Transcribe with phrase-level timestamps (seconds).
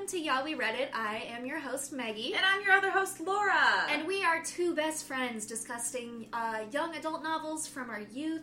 [0.00, 0.90] welcome to Y'all We Read It.
[0.94, 2.32] I am your host, Meggie.
[2.32, 3.86] And I'm your other host, Laura.
[3.90, 8.40] And we are two best friends discussing uh, young adult novels from our youth.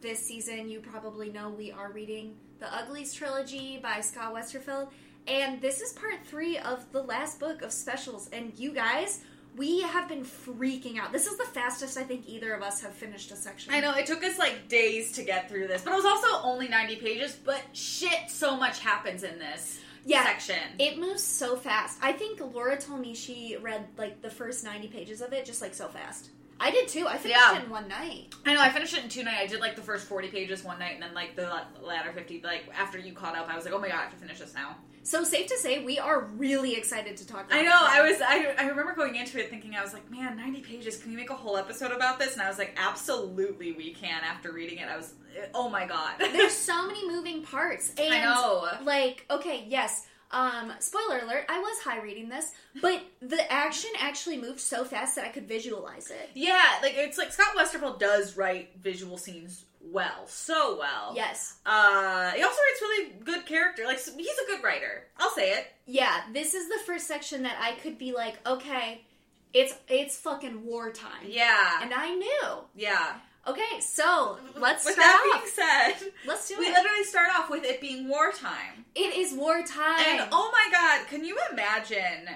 [0.00, 4.90] This season, you probably know we are reading The Uglies trilogy by Scott Westerfeld.
[5.26, 8.28] And this is part three of the last book of specials.
[8.32, 9.22] And you guys,
[9.56, 11.12] we have been freaking out.
[11.12, 13.74] This is the fastest I think either of us have finished a section.
[13.74, 16.46] I know it took us like days to get through this, but it was also
[16.46, 17.36] only 90 pages.
[17.44, 20.24] But shit, so much happens in this Yeah.
[20.24, 20.56] section.
[20.78, 21.98] It moves so fast.
[22.02, 25.60] I think Laura told me she read like the first 90 pages of it just
[25.62, 26.30] like so fast.
[26.62, 27.06] I did too.
[27.08, 27.58] I finished Yeah.
[27.58, 28.34] it in one night.
[28.44, 29.38] I know I finished it in two nights.
[29.42, 31.50] I did like the first 40 pages one night, and then like the
[31.82, 32.42] latter 50.
[32.44, 34.38] Like after you caught up, I was like, oh my god, I have to finish
[34.38, 34.76] this now.
[35.02, 37.60] So safe to say, we are really excited to talk about it.
[37.60, 37.78] I know.
[37.78, 38.20] I was.
[38.20, 40.98] I, I remember going into it thinking I was like, man, 90 pages.
[40.98, 42.34] Can we make a whole episode about this?
[42.34, 44.22] And I was like, absolutely, we can.
[44.22, 45.14] After reading it, I was,
[45.54, 46.14] oh my god.
[46.18, 47.92] There's so many moving parts.
[47.98, 48.68] And I know.
[48.84, 50.06] Like, okay, yes.
[50.32, 55.16] Um, spoiler alert, I was high reading this, but the action actually moved so fast
[55.16, 56.30] that I could visualize it.
[56.34, 61.12] Yeah, like it's like Scott Westerfeld does write visual scenes well, so well.
[61.14, 61.58] Yes.
[61.66, 63.84] Uh, he also writes really good character.
[63.86, 65.04] Like he's a good writer.
[65.18, 65.66] I'll say it.
[65.86, 69.02] Yeah, this is the first section that I could be like, okay,
[69.54, 71.26] it's it's fucking wartime.
[71.26, 71.80] Yeah.
[71.82, 72.58] And I knew.
[72.76, 73.14] yeah.
[73.48, 75.42] Okay, so let's With start that off.
[75.42, 75.52] being
[76.02, 76.60] said, Let's do it.
[76.60, 76.74] we it.
[76.74, 78.84] literally start off with it being wartime.
[78.94, 79.98] It is wartime.
[80.06, 82.28] And oh my god, can you imagine?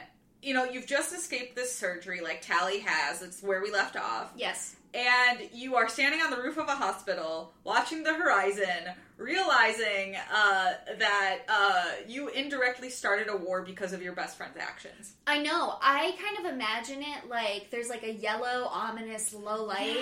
[0.42, 3.20] You know, you've just escaped this surgery like Tally has.
[3.20, 4.32] It's where we left off.
[4.34, 4.76] yes.
[4.94, 10.72] And you are standing on the roof of a hospital watching the horizon realizing uh,
[10.98, 15.76] that uh, you indirectly started a war because of your best friend's actions I know.
[15.80, 19.96] I kind of imagine it like there's like a yellow, ominous low light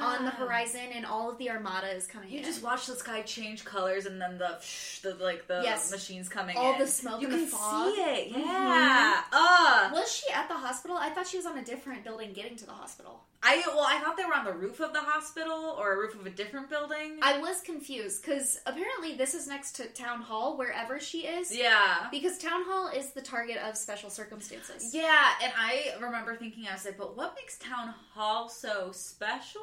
[0.00, 2.28] on the horizon, and all of the armada is coming.
[2.30, 2.44] you in.
[2.44, 4.58] just watch the sky change colors and then the,
[5.02, 5.90] the like the Yes.
[5.90, 6.78] machines coming All in.
[6.80, 7.94] the smoke you and the can fog.
[7.94, 8.44] see it Mhm.
[8.44, 10.96] yeah uh Was she at the hospital?
[10.98, 13.20] I thought she was on a different building getting to the hospital.
[13.42, 16.14] I well i thought they were on the roof of the hospital or a roof
[16.18, 20.56] of a different building I was confused because apparently this is next to town hall,
[20.56, 21.54] wherever she is.
[21.56, 24.94] yeah Because town hall is the target of special circumstances.
[24.94, 29.62] Yeah, and I remember thinking, I was like, but what makes Town Hall so special?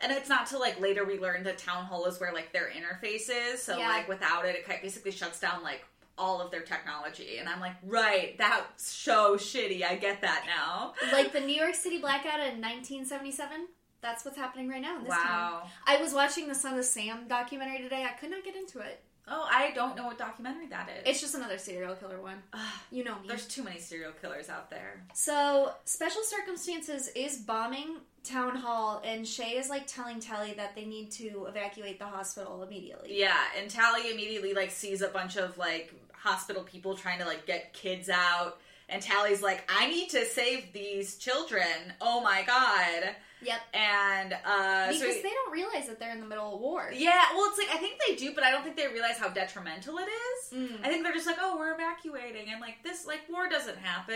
[0.00, 2.68] And it's not till like later we learned that Town Hall is where like their
[2.70, 3.62] interface is.
[3.62, 3.88] So Yeah.
[3.88, 5.84] like without it, it kind of basically shuts down like
[6.18, 7.38] all of their technology.
[7.38, 9.84] And I'm like, right, that's so shitty.
[9.84, 10.94] I get that now.
[11.12, 13.66] Like the New York City blackout in 1977.
[14.02, 15.24] That's what's happening right now in this town.
[15.52, 15.62] Wow.
[15.86, 18.04] I was watching the Son of Sam documentary today.
[18.08, 19.02] I could not get into it.
[19.28, 21.02] Oh, I don't know what documentary that is.
[21.04, 22.40] It's just another serial killer one.
[22.52, 22.60] Ugh,
[22.92, 23.26] You know me.
[23.26, 25.02] there's too many serial killers out there.
[25.14, 30.84] So, Special Circumstances is bombing Town Hall, and Shay is like telling Tally that they
[30.84, 33.18] need to evacuate the hospital immediately.
[33.18, 37.46] Yeah, and Tally immediately like sees a bunch of like hospital people trying to like
[37.46, 38.58] get kids out.
[38.88, 41.66] And Tally's like, I need to save these children.
[42.00, 43.16] Oh my god.
[43.42, 43.60] Yep.
[43.74, 46.90] And uh Because so they don't realize that they're in the middle of war.
[46.94, 49.28] Yeah, well it's like I think they do, but I don't think they realize how
[49.28, 50.58] detrimental it is.
[50.58, 50.84] Mm.
[50.84, 54.14] I think they're just like, oh, we're evacuating, and like this, like war doesn't happen.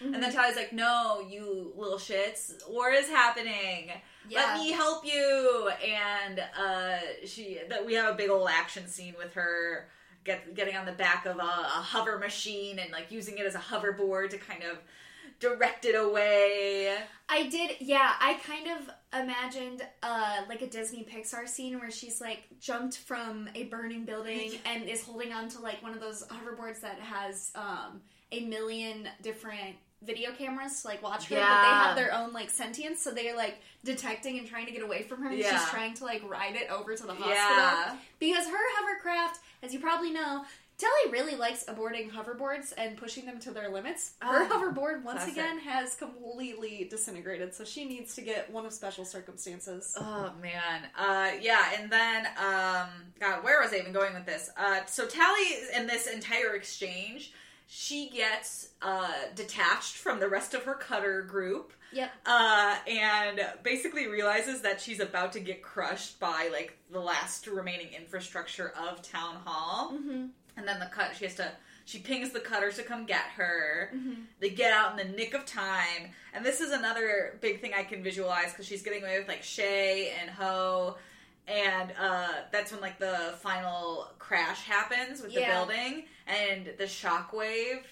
[0.00, 0.20] And Mm-hmm.
[0.20, 3.90] then Tally's like, no, you little shits, war is happening.
[4.28, 4.40] Yeah.
[4.44, 5.70] Let me help you.
[5.84, 9.88] And uh, she, that we have a big old action scene with her
[10.28, 13.54] get, getting on the back of a, a hover machine and like using it as
[13.54, 14.78] a hoverboard to kind of
[15.40, 16.96] direct it away.
[17.28, 18.14] I did, yeah.
[18.20, 23.48] I kind of imagined uh, like a Disney Pixar scene where she's like jumped from
[23.54, 27.50] a burning building and is holding on to like one of those hoverboards that has
[27.54, 28.00] um,
[28.32, 32.50] a million different video cameras to like watch her, but they have their own like
[32.50, 35.28] sentience, so they're like detecting and trying to get away from her.
[35.30, 35.58] And Yeah.
[35.58, 37.96] she's trying to like ride it over to the hospital Yeah.
[38.18, 40.44] because her hovercraft, as you probably know.
[40.80, 44.12] Tally really likes aborting hoverboards and pushing them to their limits.
[44.22, 45.32] Her Oh, hoverboard, once classic.
[45.32, 49.96] again, has completely disintegrated, so she needs to get one of special circumstances.
[49.98, 54.50] Oh man, uh, yeah, and then um, God, where was I even going with this?
[54.56, 57.32] Uh, so Tally, in this entire exchange,
[57.70, 62.10] she gets uh, detached from the rest of her cutter group, Yep.
[62.26, 67.88] uh, and basically realizes that she's about to get crushed by like the last remaining
[67.94, 70.26] infrastructure of Town Hall, Mm-hmm.
[70.56, 71.50] and then the cut she has to.
[71.84, 73.90] She pings the cutters to come get her.
[73.96, 74.12] Mm-hmm.
[74.40, 77.82] They get out in the nick of time, and this is another big thing I
[77.82, 80.96] can visualize because she's getting away with like Shay and Ho,
[81.48, 85.60] and uh, that's when like the final crash happens with Yeah.
[85.60, 87.82] the building and the shockwave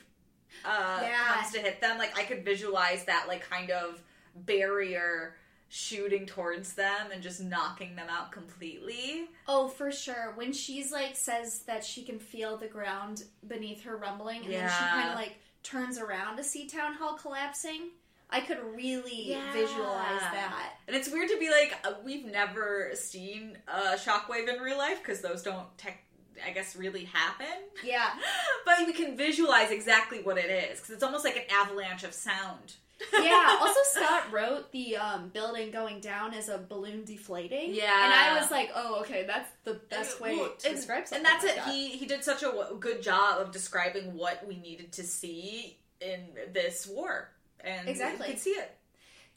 [0.65, 1.35] uh, Yeah.
[1.35, 1.99] comes to hit them.
[1.99, 4.03] Like I could visualize that like kind of
[4.35, 5.37] barrier
[5.69, 9.29] shooting towards them and just knocking them out completely.
[9.49, 10.33] Oh, for sure.
[10.37, 14.69] When she's like says that she can feel the ground beneath her rumbling, and then
[14.69, 17.91] she kind of like turns around to see Town Hall collapsing.
[18.31, 19.53] I could really Yeah.
[19.53, 20.75] visualize that.
[20.89, 24.99] And it's weird to be like, uh, we've never seen a shockwave in real life
[24.99, 26.03] because those don't, tech,
[26.45, 27.47] I guess, really happen.
[27.85, 28.11] Yeah.
[28.65, 32.13] But we can visualize exactly what it is because it's almost like an avalanche of
[32.13, 32.75] sound.
[33.13, 33.57] yeah.
[33.61, 37.75] Also, Scott wrote the um, building going down as a balloon deflating.
[37.75, 38.05] Yeah.
[38.05, 41.25] and I was like, oh, okay, that's the best way Well, to and, describe something.
[41.25, 41.65] And that's like it.
[41.65, 41.69] that.
[41.73, 45.79] He he did such a w- good job of describing what we needed to see
[46.01, 47.31] in this war,
[47.65, 48.27] and Exactly.
[48.27, 48.77] we could see it.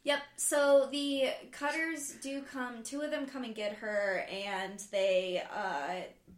[0.03, 0.19] Yep.
[0.37, 2.83] So the cutters do come.
[2.83, 5.43] Two of them come and get her, and they,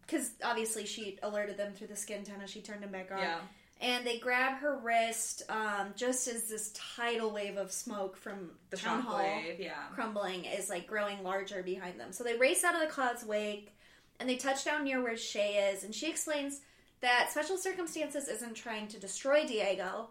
[0.06, 2.48] because obviously she alerted them through the skin antenna.
[2.48, 3.38] She turned them back on, Yeah,
[3.80, 8.78] and they grab her wrist um, just as this tidal wave of smoke from the
[8.78, 9.60] town hall shockwave.
[9.60, 12.12] Yeah, crumbling is like growing larger behind them.
[12.14, 13.76] So they race out of the cloud's wake,
[14.20, 16.62] and they touch down near where Shay is, and she explains
[17.02, 20.10] that special circumstances isn't trying to destroy Diego.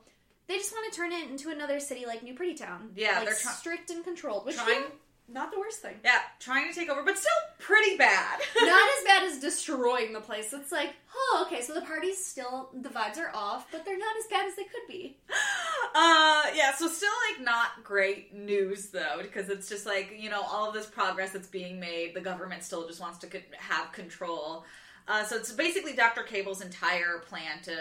[0.50, 2.90] They just want to turn it into another city like New Pretty Town.
[2.96, 4.86] Yeah, like they're try- strict and controlled, which trying- yeah,
[5.32, 5.94] not the worst thing.
[6.04, 7.30] yeah, trying to take over, but still
[7.60, 8.40] pretty bad.
[8.60, 10.52] not as bad as destroying the place.
[10.52, 14.16] It's like, oh, okay, so the party's still the vibes are off, but they're not
[14.18, 15.16] as bad as they could be.
[15.94, 20.40] uh yeah so still like not great news though because it's just like you know
[20.42, 24.64] all of this progress that's being made the government still just wants to have control
[25.10, 26.22] uh, so it's basically Dr.
[26.22, 27.76] Cable's entire plan to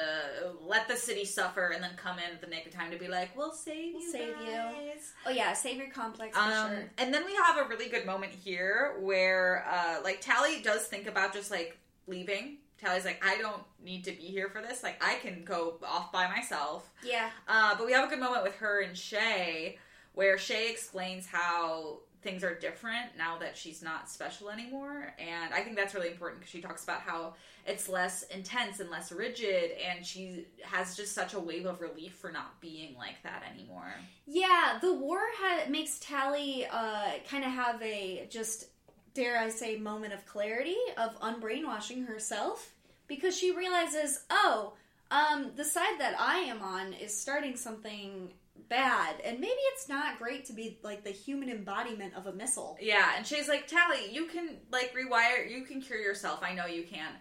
[0.66, 3.08] let the city suffer and then come in at the nick of time to be
[3.08, 6.70] like, "We'll save We'll you, save you." guys." Oh yeah, save your complex for Um,
[6.72, 6.92] sure.
[6.98, 11.08] and then we have a really good moment here where, uh, like, Tally does think
[11.08, 11.78] about just like
[12.08, 12.58] leaving.
[12.81, 14.84] Tally's like, I don't need to be here for this.
[14.84, 16.90] Like, I can go off by myself.
[17.04, 19.78] Yeah, Uh, but we have a good moment with her and Shay
[20.14, 25.13] where Shay explains how things are different now that she's not special anymore.
[25.18, 27.36] And I think that's really important because she talks about how
[27.66, 32.16] it's less intense and less rigid, and she has just such a wave of relief
[32.16, 33.94] for not being like that anymore.
[34.27, 38.68] Yeah, the war ha- makes Tally uh, kind of have a just
[39.13, 42.74] dare I say moment of clarity of unbrainwashing herself
[43.07, 44.74] because she realizes, oh,
[45.12, 48.30] um, the side that I am on is starting something
[48.69, 52.77] bad, and maybe it's not great to be like the human embodiment of a missile.
[52.80, 56.39] Yeah, and she's like, Tally, you can like rewire, you can cure yourself.
[56.44, 57.12] I know you can.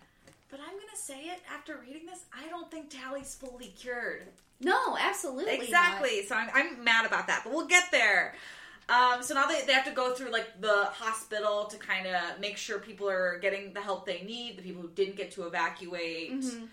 [0.51, 4.29] But I'm gonna say it after reading this, I don't think Tally's fully cured.
[4.61, 5.63] No, absolutely not.
[5.65, 6.27] Exactly.
[6.27, 8.35] So I'm, I'm mad about that, but we'll get there.
[8.89, 12.41] Um, so now they, they have to go through like the hospital to kind of
[12.41, 14.57] make sure people are getting the help they need.
[14.57, 16.33] The people who didn't get to evacuate.
[16.33, 16.69] Mhm.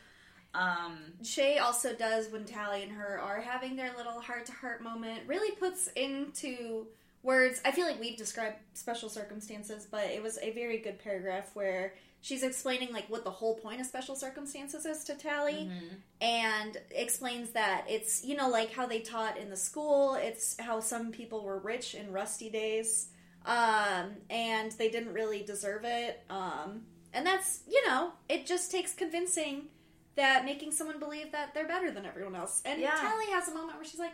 [0.55, 4.81] Um, Shay also does when Tally and her are having their little heart to heart
[4.81, 6.87] moment, really puts into
[7.23, 7.59] words.
[7.65, 11.93] I feel like we've described special circumstances, but it was a very good paragraph where
[12.21, 15.69] she's explaining like what the whole point of special circumstances is to Tally
[16.21, 20.79] and explains that it's, you know, like how they taught in the school, it's how
[20.79, 23.09] some people were rich in rusty days.
[23.45, 26.23] Um, and they didn't really deserve it.
[26.31, 26.81] Um,
[27.13, 29.65] and that's, you know, it just takes convincing
[30.15, 32.61] that making someone believe that they're better than everyone else.
[32.65, 32.95] And Yeah.
[32.95, 34.13] Tally has a moment where she's like,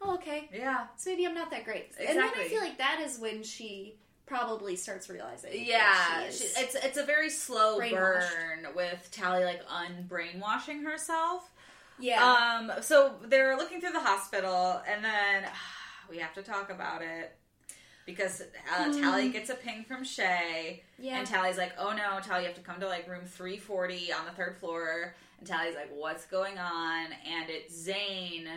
[0.00, 0.86] "Oh, okay, yeah.
[0.96, 3.96] so maybe I'm not that great." And then I feel like that is when she
[4.26, 5.64] probably starts realizing.
[5.64, 11.50] Yeah, she it's it's a very slow burn with Tally like unbrainwashing herself.
[11.98, 15.44] yeah, Um, so they're looking through the hospital, and then
[16.10, 17.36] we have to talk about it
[18.06, 18.44] because uh,
[18.92, 19.00] Hmm.
[19.00, 21.18] Tally gets a ping from Shay, yeah.
[21.18, 24.24] and Tally's like, "Oh no, Tally, you have to come to like room 340 on
[24.26, 28.48] the third floor." And Tally's like, "What's going on?" And it's Zane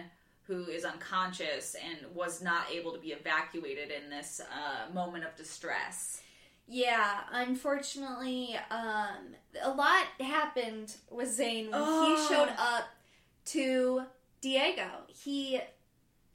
[0.44, 5.36] who is unconscious and was not able to be evacuated in this uh, moment of
[5.36, 6.22] distress.
[6.70, 12.16] Yeah, unfortunately, um, a lot happened with Zane when Oh.
[12.16, 12.86] he showed up
[13.48, 14.04] to
[14.42, 14.88] Diego.
[15.08, 15.60] He,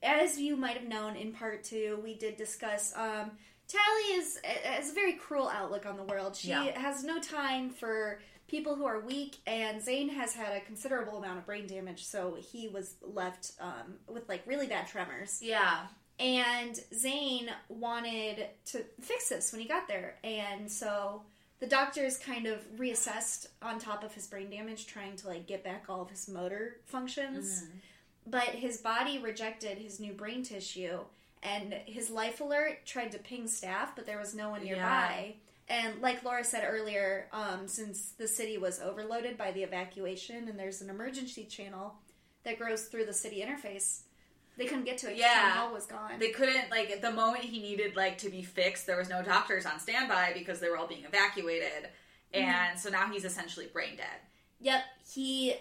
[0.03, 2.93] as you might have known in part two, we did discuss.
[2.97, 3.33] Um,
[3.69, 6.37] Tally is has a very cruel outlook on the world.
[6.37, 6.79] She Yeah.
[6.79, 11.39] has no time for people who are weak, and Zane has had a considerable amount
[11.39, 15.41] of brain damage, so he was left um, with like really bad tremors.
[15.41, 15.87] Yeah,
[16.19, 20.19] And Zane wanted to fix this when he got there.
[20.23, 21.23] And so
[21.61, 25.65] the doctors kind of reassessed on top of his brain damage, trying to like get
[25.65, 27.65] back all of his motor functions.
[28.27, 31.01] But his body rejected his new brain tissue.
[31.43, 35.35] And his life alert tried to ping staff, but there was no one nearby.
[35.69, 40.57] And like Laura said earlier, um, since the city was overloaded by the evacuation and
[40.59, 41.95] there's an emergency channel
[42.45, 44.03] that goes through the city interface,
[44.57, 45.17] They couldn't get to it.
[45.17, 45.51] Yeah.
[45.53, 46.19] Hall was gone.
[46.21, 48.87] They couldn't like at the moment he needed like to be fixed.
[48.87, 51.89] There was no doctors on standby because they were all being evacuated,
[52.35, 52.45] Mm-hmm.
[52.45, 54.07] and so now he's essentially brain dead.
[54.61, 55.55] Yep, he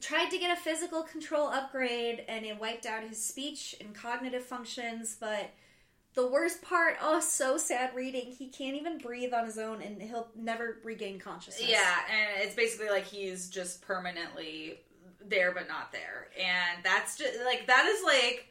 [0.00, 4.44] tried to get a physical control upgrade and it wiped out his speech and cognitive
[4.44, 5.50] functions, but
[6.14, 10.00] the worst part, oh, so sad reading, he can't even breathe on his own and
[10.00, 11.68] he'll never regain consciousness.
[11.68, 14.78] Yeah, and it's basically like he's just permanently
[15.26, 16.28] there but not there.
[16.38, 18.48] And that's just like that is like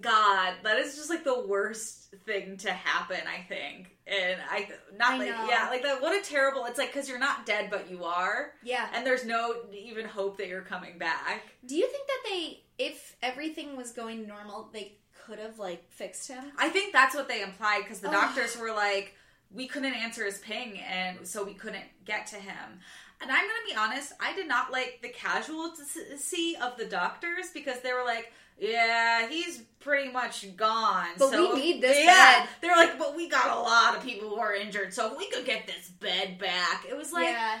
[0.00, 3.93] God, that is just like the worst thing to happen, I think.
[4.06, 4.68] And I
[4.98, 5.46] not I like know.
[5.48, 8.52] yeah, like that what a terrible it's like cuz you're not dead but you are
[8.62, 8.88] Yeah.
[8.94, 11.42] and there's no even hope that you're coming back.
[11.64, 16.28] Do you think that they, if everything was going normal, they could have, like, fixed
[16.28, 16.52] him?
[16.58, 18.12] I think that's what they implied because the Ugh.
[18.14, 19.14] doctors were like,
[19.50, 22.80] we couldn't answer his ping, and so we couldn't get to him.
[23.22, 27.80] And I'm gonna be honest, I did not like the casualty of the doctors because
[27.80, 31.08] they were like, yeah, he's pretty much gone.
[31.18, 32.40] But so we need this yeah.
[32.40, 32.48] bed.
[32.60, 35.28] They're like, but we got a lot of people who are injured, so if we
[35.30, 36.86] could get this bed back.
[36.88, 37.60] It was like, yeah.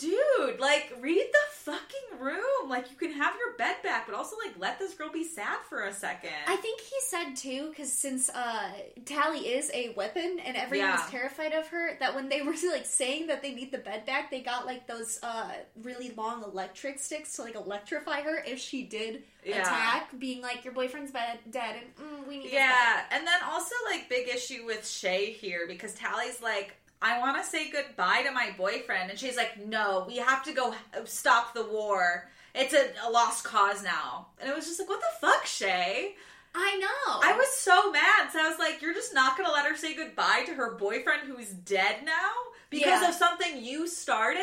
[0.00, 2.68] Dude, like read the fucking room.
[2.68, 5.58] Like you can have your bed back, but also like let this girl be sad
[5.68, 6.30] for a second.
[6.46, 8.70] I think he said too, because since uh,
[9.04, 12.86] Tally is a weapon and everyone was terrified of her, that when they were like
[12.86, 15.50] saying that they need the bed back, they got like those uh,
[15.82, 19.60] really long electric sticks to like electrify her if she did Yeah.
[19.62, 23.74] attack, being like your boyfriend's bed dead and mm, we need Yeah, and then also
[23.90, 28.30] like big issue with Shay here because Tally's like, I want to say goodbye to
[28.32, 32.28] my boyfriend, and she's like, No, we have to go stop the war.
[32.54, 36.14] It's a, a lost cause now, and it was just like, What the fuck, Shay?
[36.54, 37.20] I know.
[37.22, 38.30] I was so mad.
[38.32, 41.22] So I was like, You're just not gonna let her say goodbye to her boyfriend
[41.28, 42.30] who's dead now
[42.70, 43.08] because Yeah.
[43.08, 44.42] of something you started.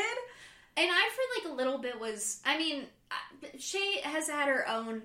[0.78, 2.86] And I, for like a little bit, was I mean,
[3.60, 5.04] Shay has had her own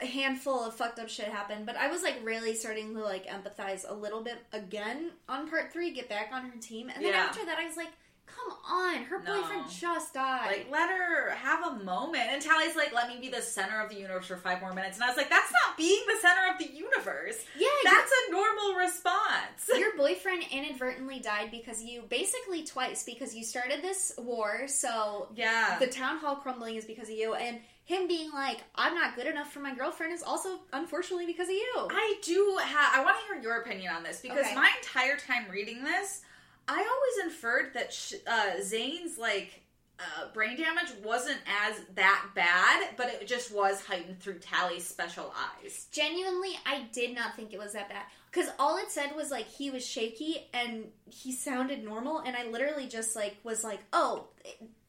[0.00, 3.88] handful of fucked up shit happened, but I was like really starting to like empathize
[3.88, 7.20] a little bit again on part three, get back on her team, and then Yeah.
[7.20, 7.90] after that, I was like,
[8.26, 9.42] come on, her No.
[9.42, 10.46] boyfriend just died.
[10.46, 12.22] Like, let her have a moment.
[12.30, 14.96] And Tally's like, let me be the center of the universe for five more minutes.
[14.96, 17.44] And I was like, that's not being the center of the universe.
[17.58, 19.68] yeah, That's a normal response.
[19.68, 25.28] your, your boyfriend inadvertently died because you basically twice because you started this war, so
[25.34, 25.78] yeah.
[25.78, 29.26] the town hall crumbling is because of you, and him being like, I'm not good
[29.26, 31.72] enough for my girlfriend is also unfortunately because of you.
[31.90, 34.54] I do have, I want to hear your opinion on this because Okay.
[34.54, 36.22] my entire time reading this,
[36.68, 39.60] I always inferred that sh- uh, Zane's, like,
[39.98, 45.32] uh, brain damage wasn't as that bad, but it just was heightened through Tally's special
[45.60, 45.86] eyes.
[45.92, 48.02] Genuinely, I did not think it was that bad.
[48.30, 52.46] Because all it said was like he was shaky and he sounded normal, and I
[52.46, 54.28] literally just like was like, oh,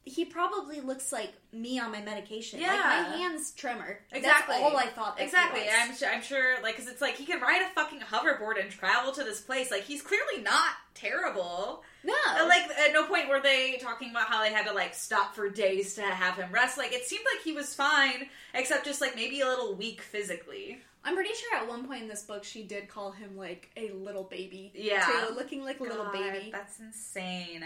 [0.06, 2.60] he probably looks like me on my medication.
[2.60, 2.78] Like Yeah.
[3.12, 4.00] my hands tremor.
[4.12, 4.56] Exactly.
[4.56, 5.20] That's all I thought.
[5.20, 5.62] Exactly.
[5.70, 8.70] I'm sure, I'm sure, like, because it's like he can ride a fucking hoverboard and
[8.70, 9.72] travel to this place.
[9.72, 11.84] Like, he's clearly not terrible.
[12.04, 12.14] no.
[12.28, 15.34] Uh, Like, at no point were they talking about how they had to, like, stop
[15.36, 16.78] for days to have him rest.
[16.78, 20.82] Like, it seemed like he was fine, except just, like, maybe a little weak physically.
[21.06, 23.92] I'm pretty sure at one point in this book she did call him like a
[23.92, 24.72] little baby.
[24.74, 25.06] Yeah.
[25.06, 26.50] too, looking like a little baby.
[26.50, 27.66] That's insane.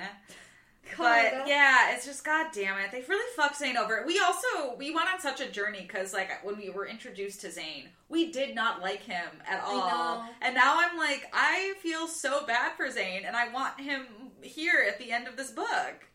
[0.96, 1.32] God.
[1.32, 2.91] But yeah, it's just god damn it.
[2.91, 4.03] They really fucked Zane over.
[4.06, 7.51] We also we went on such a journey because like when we were introduced to
[7.51, 10.25] Zane, we did not like him at all.
[10.41, 14.06] And now I'm like, I feel so bad for Zane, and I want him
[14.41, 16.06] here at the end of this book.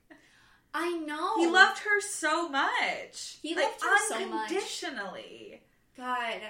[0.74, 1.36] I know.
[1.36, 3.38] He loved her so much.
[3.42, 4.50] He like, loved her so much.
[4.50, 5.60] unconditionally.
[5.96, 6.40] God.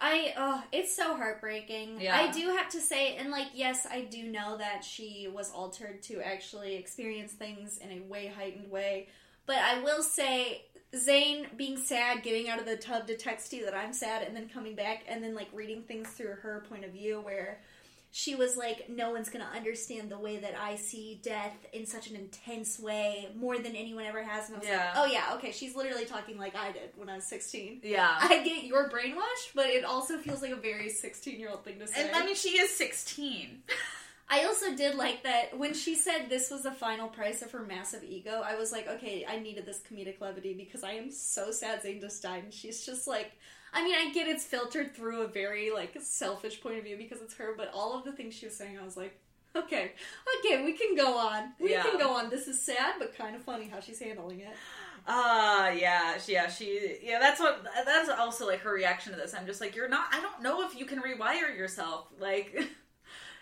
[0.00, 2.00] I oh, it's so heartbreaking.
[2.00, 2.16] Yeah.
[2.16, 6.02] I do have to say, and like, yes, I do know that she was altered
[6.04, 9.08] to actually experience things in a way heightened way.
[9.46, 13.64] But I will say, Zane being sad, getting out of the tub to text you
[13.64, 16.84] that I'm sad, and then coming back and then like reading things through her point
[16.84, 17.60] of view, where
[18.18, 22.08] she was like, "No one's gonna understand the way that I see death in such
[22.08, 24.76] an intense way, more than anyone ever has." And I was Yeah.
[24.86, 27.80] like, "Oh yeah, okay." She's literally talking like I did when I was 16.
[27.84, 28.16] Yeah.
[28.18, 31.78] I get you're brainwashed, but it also feels like a very 16 year old thing
[31.78, 32.06] to say.
[32.06, 33.62] and I mean, she is 16.
[34.30, 37.60] I also did like that when she said this was the final price of her
[37.60, 38.42] massive ego.
[38.44, 42.00] I was like, okay, I needed this comedic levity because I am so sad Zane
[42.00, 43.32] just died, and she's just like.
[43.76, 47.20] I mean, I get it's filtered through a very like selfish point of view because
[47.20, 49.18] it's her, but all of the things she was saying, I was like,
[49.54, 49.92] okay,
[50.38, 51.52] okay, we can go on.
[51.60, 51.82] We Yeah.
[51.82, 52.30] can go on.
[52.30, 54.54] This is sad, but kind of funny how she's handling it.
[55.06, 57.18] Ah, yeah, she, yeah, she, yeah.
[57.20, 57.64] That's what.
[57.84, 59.34] That's also like her reaction to this.
[59.34, 60.06] I'm just like, you're not.
[60.12, 62.08] I don't know if you can rewire yourself.
[62.18, 62.58] Like,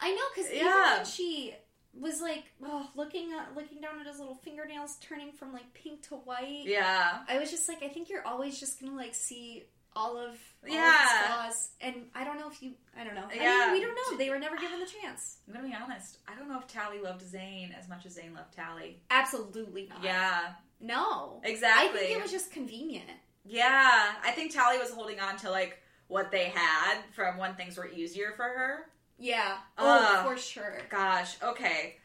[0.01, 0.97] I know because even Yeah.
[0.97, 1.55] when she
[1.99, 6.03] was like oh, looking at looking down at his little fingernails turning from like pink
[6.09, 9.63] to white, yeah, I was just like, I think you're always just gonna like see
[9.97, 11.21] all of all Yeah.
[11.21, 11.71] of flaws.
[11.81, 12.75] And I don't know if you.
[12.99, 13.29] I don't know.
[13.31, 13.67] I Yeah.
[13.67, 14.17] mean, we don't know.
[14.19, 15.39] They were never given the chance.
[15.47, 16.19] I'm gonna be honest.
[16.29, 19.01] I don't know if Tally loved Zane as much as Zane loved Tally.
[19.11, 20.03] Absolutely not.
[20.03, 21.41] Yeah, No.
[21.45, 22.01] exactly.
[22.01, 23.09] I think it was just convenient.
[23.45, 27.77] Yeah, I think Tally was holding on to like what they had from when things
[27.77, 28.91] were easier for her.
[29.19, 29.59] Yeah.
[29.79, 30.81] Uh, oh, for sure.
[30.91, 31.99] Gosh, okay.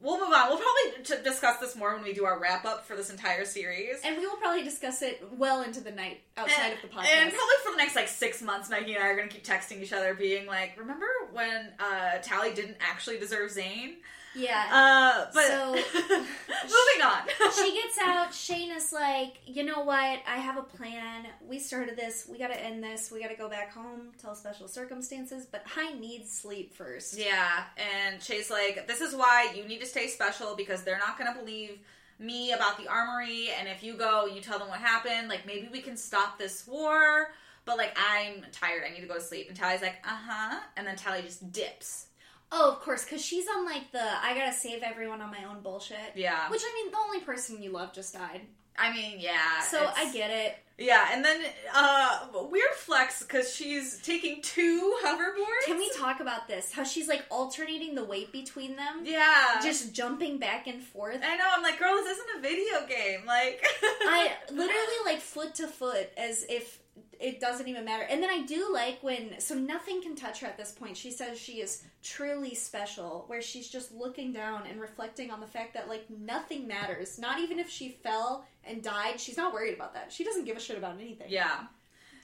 [0.00, 0.48] We'll move on.
[0.48, 3.44] We'll probably t- discuss this more when we do our wrap up for this entire
[3.44, 3.96] series.
[4.04, 7.06] And we will probably discuss it well into the night outside of the podcast.
[7.06, 9.82] And probably for the next like six months, Meggie and I are gonna keep texting
[9.82, 13.96] each other, being like, "Remember when uh, Tally didn't actually deserve Zane?"
[14.38, 14.64] Yeah.
[14.72, 15.72] Uh, but So-
[16.12, 17.22] moving on.
[17.56, 18.32] she gets out.
[18.34, 20.20] Shay is like, you know what?
[20.26, 21.26] I have a plan.
[21.46, 22.26] We started this.
[22.30, 23.10] We got to end this.
[23.10, 27.18] We got to go back home, tell special circumstances, but I need sleep first.
[27.18, 31.18] Yeah, and Shay's like, this is why you need to stay special because they're not
[31.18, 31.78] going to believe
[32.18, 33.48] me about the armory.
[33.58, 36.66] And if you go you tell them what happened, like maybe we can stop this
[36.66, 37.28] war.
[37.64, 38.82] But like, I'm tired.
[38.88, 39.48] I need to go to sleep.
[39.48, 40.60] And Tally's like, uh huh.
[40.76, 42.06] And then Tally just dips.
[42.50, 45.60] Oh, of course, because she's on like the I gotta save everyone on my own
[45.62, 45.98] bullshit.
[46.14, 46.48] Yeah.
[46.50, 48.42] Which I mean, the only person you love just died.
[48.80, 49.60] I mean, yeah.
[49.62, 50.56] So I get it.
[50.80, 51.40] Yeah, and then
[51.74, 55.66] uh weird flex because she's taking two hoverboards.
[55.66, 56.72] Can we talk about this?
[56.72, 59.60] How she's like alternating the weight between them, Yeah.
[59.60, 61.20] just jumping back and forth.
[61.24, 61.44] I know.
[61.52, 63.26] I'm like, girl, this isn't a video game.
[63.26, 66.78] Like, I literally like foot to foot as if
[67.20, 68.04] it doesn't even matter.
[68.04, 70.96] And then I do like when so nothing can touch her at this point.
[70.96, 75.46] She says she is truly special, where she's just looking down and reflecting on the
[75.46, 77.18] fact that like nothing matters.
[77.18, 80.12] Not even if she fell and died, she's not worried about that.
[80.12, 81.28] She doesn't give a shit about anything.
[81.28, 81.66] Yeah.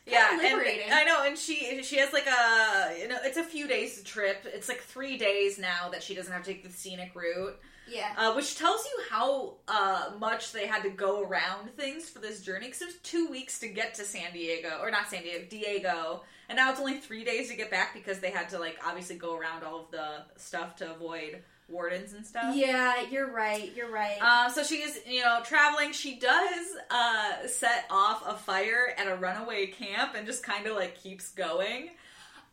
[0.06, 0.92] Yeah, and liberating.
[0.92, 4.44] I know, and she she has like a you know it's a few days trip.
[4.44, 8.12] It's like three days now that she doesn't have to take the scenic route, Yeah.
[8.16, 12.40] uh, which tells you how uh, much they had to go around things for this
[12.40, 12.66] journey.
[12.66, 16.22] Because it was two weeks to get to San Diego, or not San Diego, Diego,
[16.48, 19.16] and now it's only three days to get back because they had to like obviously
[19.16, 21.38] go around all of the stuff to avoid
[21.70, 22.54] wardens and stuff.
[22.54, 23.72] Yeah, you're right.
[23.74, 24.18] You're right.
[24.20, 25.92] Um, so she is, you know, traveling.
[25.92, 30.76] She does uh, set off a fire at a runaway camp and just kind of
[30.76, 31.88] like keeps going.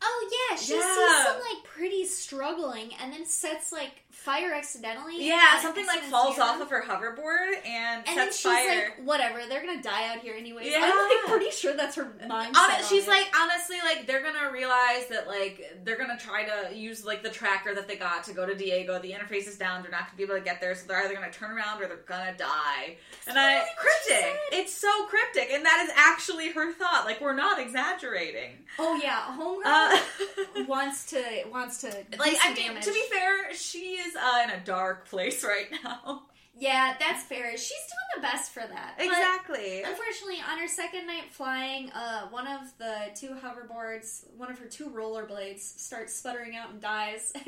[0.02, 0.80] oh yeah, she Yeah.
[0.82, 5.26] sees some like pretty struggling, and then sets like fire accidentally.
[5.28, 8.94] Yeah, something like falls off of her hoverboard and, And then sets she's fire.
[8.98, 10.70] like, whatever, they're gonna die out here anyway.
[10.70, 10.80] Yeah.
[10.84, 12.30] I'm like pretty sure that's her mindset.
[12.54, 13.10] Hon- on she's it.
[13.10, 17.30] like honestly like they're gonna realize that like they're gonna try to use like the
[17.30, 19.00] tracker that they got to go to Diego.
[19.00, 19.82] The interface is down.
[19.82, 21.88] They're not gonna be able to get there, so they're either gonna turn around or
[21.88, 22.98] they're gonna die.
[23.28, 24.38] and I cryptic.
[24.52, 27.06] It's so cryptic, and that is actually her thought.
[27.06, 28.52] Like we're not exaggerating.
[28.80, 31.88] oh yeah, homegirl Uh, wants to wants to
[32.20, 32.84] like I mean, damage.
[32.86, 36.24] to be fair, she is uh, in a dark place right now.
[36.56, 37.52] yeah, that's fair.
[37.52, 38.96] She's doing the best for that.
[38.98, 39.84] But Exactly.
[39.84, 44.68] Unfortunately, on her second night flying, uh, one of the two hoverboards, one of her
[44.68, 47.32] two rollerblades, starts sputtering out and dies.
[47.36, 47.42] I,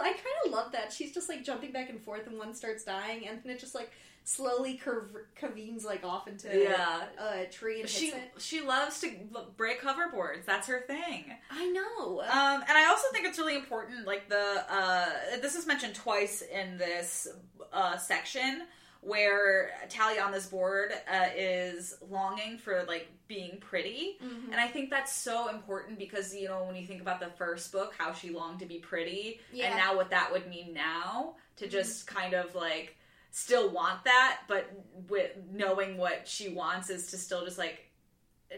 [0.00, 0.92] I kind of love that.
[0.92, 3.74] She's just like jumping back and forth, and one starts dying, and then it just
[3.74, 3.90] like
[4.30, 7.04] slowly curve, caveens like off into Yeah.
[7.18, 8.30] a tree and She it.
[8.38, 9.10] she loves to
[9.56, 10.44] break hoverboards.
[10.44, 11.34] That's her thing.
[11.50, 12.20] I know.
[12.20, 14.06] Um, and I also think it's really important.
[14.06, 15.08] Like the uh,
[15.40, 17.26] this is mentioned twice in this
[17.72, 18.62] uh, section
[19.02, 24.46] where Tally on this board uh, is longing for like being pretty, Mhm.
[24.52, 27.72] and I think that's so important because you know when you think about the first
[27.72, 29.68] book, how she longed to be pretty, Yeah.
[29.68, 32.96] and now what that would mean now to just kind of like
[33.30, 34.70] still want that, but
[35.08, 37.86] with knowing what she wants is to still just like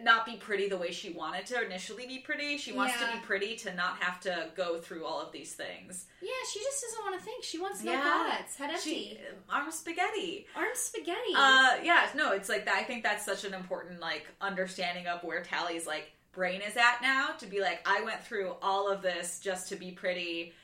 [0.02, 2.56] not be pretty the way she wanted to initially be pretty.
[2.56, 6.06] She wants to be pretty to not have to go through all of these things.
[6.22, 7.44] yeah, she just doesn't want to think.
[7.44, 8.02] She wants no Yeah.
[8.38, 8.56] thoughts.
[8.56, 8.90] Head empty.
[8.90, 9.18] She
[9.50, 10.46] arm spaghetti.
[10.56, 11.34] Arm spaghetti.
[11.36, 12.74] Uh, yeah, no, it's like that.
[12.76, 17.02] I think that's such an important like understanding of where Tally's like brain is at
[17.02, 20.54] now to be like, I went through all of this just to be pretty,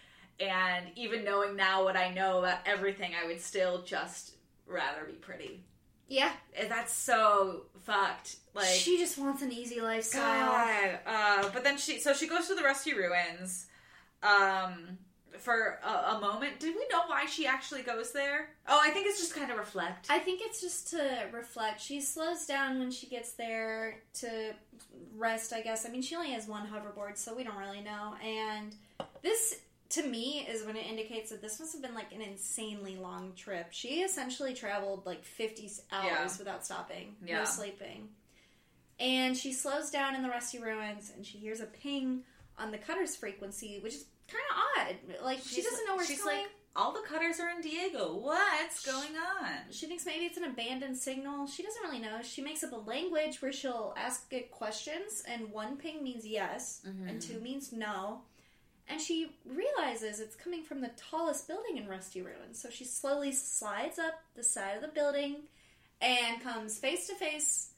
[0.41, 4.33] and even knowing now what I know about everything, I would still just
[4.67, 5.63] rather be pretty.
[6.09, 6.33] yeah.
[6.59, 8.37] And That's so fucked.
[8.55, 10.47] Like she just wants an easy lifestyle.
[10.51, 10.99] God.
[11.07, 13.67] Uh, but then she, so she goes to the Rusty Ruins,
[14.23, 14.99] um,
[15.39, 16.59] for a, a moment.
[16.59, 18.49] Did we know why she actually goes there?
[18.67, 20.07] Oh, I think it's just kind of reflect.
[20.11, 21.81] I think it's just to reflect.
[21.81, 24.53] She slows down when she gets there to
[25.17, 25.87] rest, I guess.
[25.87, 28.15] I mean, she only has one hoverboard, so we don't really know.
[28.25, 28.75] And
[29.23, 32.97] this, to me, is when it indicates that this must have been like an insanely
[32.97, 33.69] long trip.
[33.71, 36.39] She essentially traveled like 50 hours Yeah.
[36.39, 37.39] without stopping, Yeah.
[37.39, 38.11] no sleeping.
[39.01, 42.25] And she slows down in the Rusty Ruins and she hears a ping
[42.59, 44.57] on the cutter's frequency, which is kind of
[45.17, 45.25] odd.
[45.25, 46.39] Like, she doesn't know where she's she's going.
[46.39, 48.15] like all the cutters are in Diego.
[48.15, 49.51] What's going on?
[49.71, 51.47] She thinks maybe it's an abandoned signal.
[51.47, 52.21] She doesn't really know.
[52.23, 56.81] She makes up a language where she'll ask it questions, and one ping means yes,
[56.85, 57.19] and mm-hmm.
[57.19, 58.21] two means no.
[58.91, 62.61] And she realizes it's coming from the tallest building in Rusty Ruins.
[62.61, 65.37] So she slowly slides up the side of the building
[66.01, 67.71] and comes face to face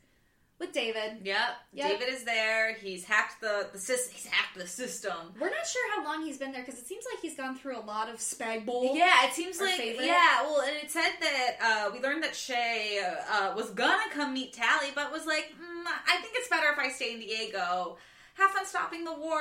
[0.61, 1.19] with David.
[1.25, 1.39] Yep.
[1.73, 1.89] Yep.
[1.89, 2.75] David is there.
[2.75, 5.35] He's hacked the the sys- He's hacked the system.
[5.41, 7.79] We're not sure how long he's been there because it seems like he's gone through
[7.79, 8.95] a lot of spag bowl.
[8.95, 10.05] Yeah, it seems like favorite.
[10.07, 10.43] yeah.
[10.43, 13.01] Well, and it said that uh, we learned that Shay
[13.33, 16.79] uh, was gonna come meet Tally, but was like, mm, I think it's better if
[16.79, 17.97] I stay in Diego.
[18.35, 19.41] Have fun stopping the war.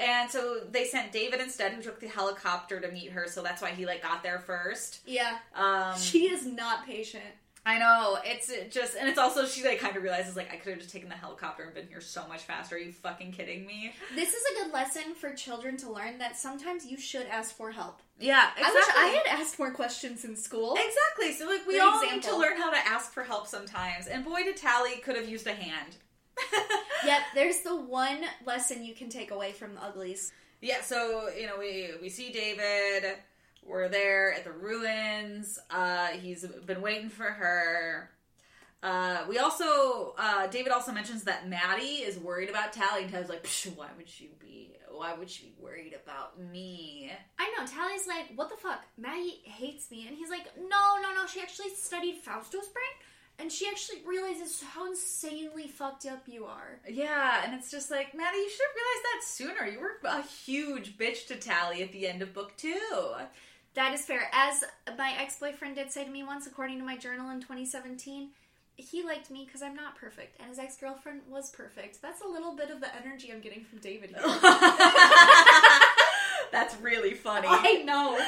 [0.00, 3.26] And so they sent David instead, who took the helicopter to meet her.
[3.28, 5.00] So that's why he like got there first.
[5.06, 5.38] Yeah.
[5.54, 7.24] Um, She is not patient.
[7.66, 10.70] I know it's just, and it's also she like kind of realizes like I could
[10.70, 12.76] have just taken the helicopter and been here so much faster.
[12.76, 13.92] Are you fucking kidding me?
[14.14, 17.70] This is a good lesson for children to learn that sometimes you should ask for
[17.70, 18.00] help.
[18.18, 20.74] Yeah, I wish I had asked more questions in school.
[20.74, 21.34] Exactly.
[21.34, 24.06] So like we all need to learn how to ask for help sometimes.
[24.06, 25.96] And boy, did Tally could have used a hand.
[27.02, 30.32] Yep, there's the one lesson you can take away from the uglies.
[30.60, 30.82] Yeah.
[30.82, 33.16] So you know we we see David.
[33.66, 35.58] We're there at the ruins.
[35.70, 38.10] Uh, he's been waiting for her.
[38.82, 43.30] Uh, we also uh, David also mentions that Maddie is worried about Tally, and Tally's
[43.30, 44.72] like, "Why would she be?
[44.90, 48.84] Why would she be worried about me?" I know, Tally's like, what the fuck?
[48.98, 50.06] Maddie hates me.
[50.06, 52.94] And he's like, no, no, no, she actually studied Fausto's brain.
[53.40, 56.78] And she actually realizes how insanely fucked up you are.
[56.88, 59.66] Yeah, and it's just like, Maddie, you should have realized that sooner.
[59.72, 62.78] You were a huge bitch to Tally at the end of book two.
[63.74, 64.28] That is fair.
[64.32, 64.62] As
[64.98, 68.30] my ex boyfriend did say to me once, according to my journal in 2017,
[68.76, 72.02] he liked me because I'm not perfect, and his ex girlfriend was perfect.
[72.02, 74.18] That's a little bit of the energy I'm getting from David here.
[76.52, 77.46] That's really funny.
[77.48, 78.18] I know.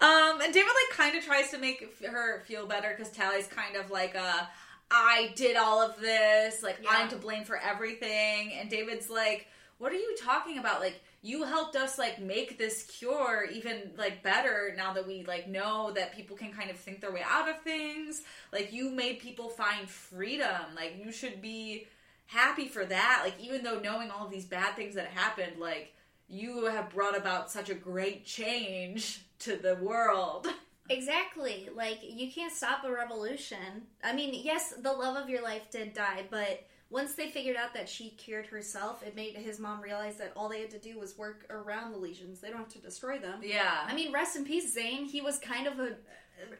[0.00, 3.76] Um, and David like kind of tries to make her feel better because Tally's kind
[3.76, 4.48] of like a,
[4.90, 6.90] I did all of this, like Yeah.
[6.92, 8.52] I'm to blame for everything.
[8.58, 10.80] And David's like, what are you talking about?
[10.80, 15.48] Like you helped us like make this cure even like better now that we like
[15.48, 18.22] know that people can kind of think their way out of things.
[18.52, 20.62] Like you made people find freedom.
[20.76, 21.86] Like you should be
[22.26, 23.22] happy for that.
[23.24, 25.94] Like even though knowing all of these bad things that happened, like
[26.28, 30.46] you have brought about such a great change to the world.
[30.90, 31.70] Exactly.
[31.74, 33.86] Like, you can't stop a revolution.
[34.02, 37.72] I mean, yes, the love of your life did die, but once they figured out
[37.72, 40.98] that she cured herself, it made his mom realize that all they had to do
[40.98, 42.40] was work around the lesions.
[42.40, 43.40] They don't have to destroy them.
[43.42, 43.78] Yeah.
[43.86, 45.06] I mean, rest in peace, Zane.
[45.06, 45.96] He was kind of a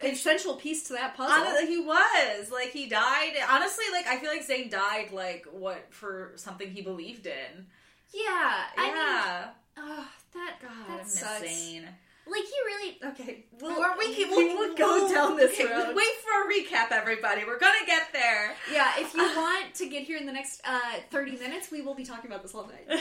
[0.01, 1.47] essential piece to that puzzle.
[1.47, 3.33] Honestly, he was like he died.
[3.51, 7.67] Honestly, like I feel like Zane died like what for something he believed in.
[8.15, 8.63] yeah.
[8.79, 9.45] I mean, yeah,
[9.77, 11.41] oh, that God, I that miss sucks.
[11.43, 11.89] Zane.
[12.27, 13.45] Like he really okay.
[13.61, 15.95] We'll, Or we can we will go down this okay, road.
[15.95, 17.45] Wait for a recap, everybody.
[17.45, 18.55] We're gonna get there.
[18.73, 21.95] Yeah, if you want to get here in the next uh, thirty minutes, we will
[21.95, 22.89] be talking about this all night.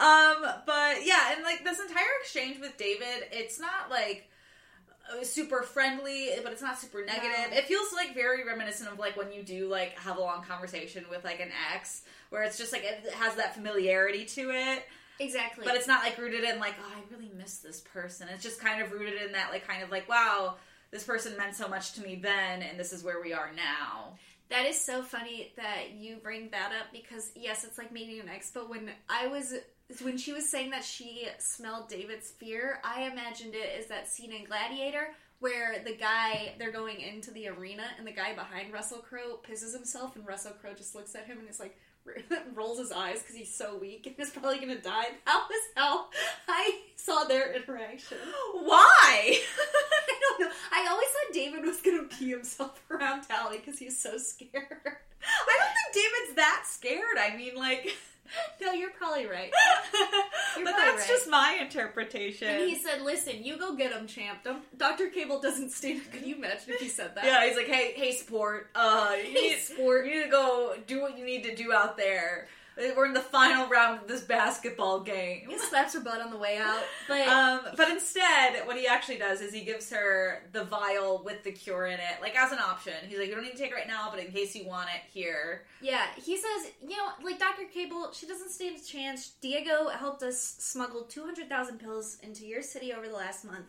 [0.00, 4.30] um, but yeah, and like this entire exchange with David, it's not like
[5.10, 7.50] uh, super friendly, but it's not super negative.
[7.50, 7.56] No.
[7.56, 11.04] It feels like very reminiscent of like when you do like have a long conversation
[11.10, 14.84] with like an ex, where it's just like it has that familiarity to it.
[15.22, 15.64] Exactly.
[15.64, 18.28] But it's not like rooted in like, oh, I really miss this person.
[18.32, 20.56] It's just kind of rooted in that like kind of like, wow,
[20.90, 24.14] this person meant so much to me then, and this is where we are now.
[24.50, 28.28] That is so funny that you bring that up because yes, it's like meeting an
[28.28, 28.50] ex.
[28.52, 29.54] But when I was
[30.02, 34.32] when she was saying that she smelled David's fear, I imagined it as that scene
[34.32, 35.08] in Gladiator
[35.40, 39.74] where the guy they're going into the arena and the guy behind Russell Crowe pisses
[39.74, 41.76] himself and Russell Crowe just looks at him and is like
[42.54, 45.06] rolls his eyes because he's so weak and is probably gonna die.
[45.26, 46.06] That was how
[46.48, 48.18] I saw their interaction.
[48.54, 49.38] Why?
[49.38, 50.52] I don't know.
[50.72, 54.52] I always thought David was gonna pee himself around Tally because he's so scared.
[54.54, 57.18] I don't think David's that scared.
[57.18, 57.94] I mean, like,
[58.60, 59.50] No, you're probably right.
[60.56, 61.08] You're but probably that's right.
[61.08, 62.48] just my interpretation.
[62.48, 64.40] And he said, "Listen, you go get him, champ.
[64.44, 65.08] Don't, Dr.
[65.08, 67.24] Cable doesn't stand." Could you imagine if he said that?
[67.24, 68.68] yeah, he's like, hey, hey, sport.
[68.74, 70.06] Uh, you Hey, need, sport.
[70.06, 72.48] You need to go do what you need to do out there.
[72.96, 75.42] We're in the final round of this basketball game.
[75.46, 79.18] He slaps her butt on the way out, but Um, but instead, what he actually
[79.18, 82.58] does is he gives her the vial with the cure in it, like as an
[82.58, 82.94] option.
[83.06, 84.88] He's like, you don't need to take it right now, but in case you want
[84.88, 85.64] it, here.
[85.82, 87.51] yeah, he says, you know, like Dr.
[87.72, 89.32] Cable, she doesn't stand a chance.
[89.40, 93.66] Diego helped us smuggle two hundred thousand pills into your city over the last month.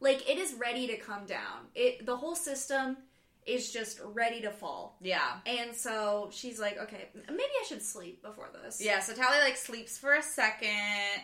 [0.00, 1.68] Like it is ready to come down.
[1.74, 2.98] It the whole system
[3.44, 4.96] is just ready to fall.
[5.00, 5.38] Yeah.
[5.46, 8.80] And so she's like, okay, maybe I should sleep before this.
[8.80, 10.70] Yeah, so Tally like sleeps for a second,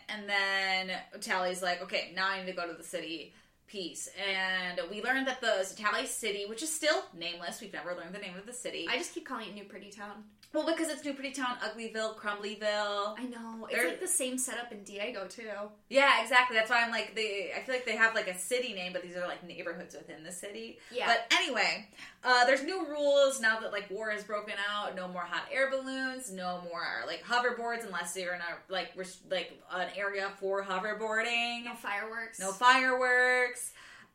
[0.09, 3.35] and then Tally's like, okay, now I need to go to the city.
[3.68, 4.09] Peace.
[4.18, 8.18] And we learned that the Tally City, which is still nameless, we've never learned the
[8.18, 8.87] name of the city.
[8.90, 10.24] I just keep calling it New Pretty Town.
[10.54, 13.18] well, because it's New Pretty Town, Uglyville, Crumblyville.
[13.18, 13.66] I know.
[13.70, 15.50] It's They're- like the same setup in Diego too.
[15.90, 16.57] Yeah, exactly.
[16.57, 17.52] That's why I'm like they.
[17.54, 20.22] I feel like they have like a city name, but these are like neighborhoods within
[20.24, 20.78] the city.
[20.90, 21.07] Yeah.
[21.07, 21.87] But anyway,
[22.24, 24.96] uh, there's new rules now that like war has broken out.
[24.96, 26.33] No more hot air balloons.
[26.33, 31.64] No more like hoverboards unless you're in a like res- like an area for hoverboarding.
[31.66, 32.38] No fireworks.
[32.40, 33.58] No fireworks.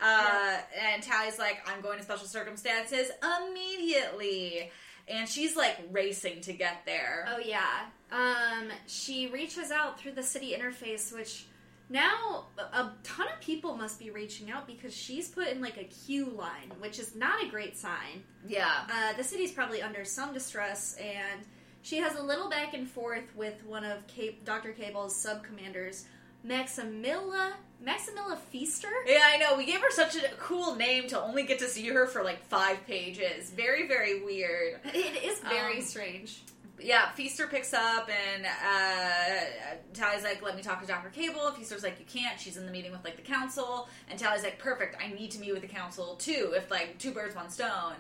[0.02, 0.58] Uh,
[0.94, 4.72] And Tally's like, I'm going to special circumstances immediately.
[5.08, 7.26] And she's like racing to get there.
[7.30, 7.88] Oh yeah.
[8.12, 11.46] Um, she reaches out through the city interface, which
[11.90, 15.84] now a ton of people must be reaching out because she's put in like a
[15.84, 18.24] queue line, which is not a great sign.
[18.48, 18.72] Yeah.
[18.90, 21.42] Uh, the city's probably under some distress, and
[21.82, 24.72] she has a little back and forth with one of Cape, Dr.
[24.72, 26.06] Cable's sub commanders,
[26.46, 27.54] Maximilla
[27.86, 28.88] Maximilla Feaster.
[29.06, 29.58] Yeah, I know.
[29.58, 32.42] We gave her such a cool name to only get to see her for like
[32.48, 33.50] five pages.
[33.50, 34.80] Very, very weird.
[34.86, 36.42] It is very Um, strange.
[36.80, 39.46] Yeah, Feaster picks up and uh,
[39.94, 41.10] Tally's like, let me talk to Dr.
[41.10, 41.48] Cable.
[41.48, 42.38] And Feaster's like, you can't.
[42.40, 43.88] She's in the meeting with like the council.
[44.10, 44.96] And Tally's like, perfect.
[45.02, 46.54] I need to meet with the council too.
[46.56, 47.94] If like two birds, one stone.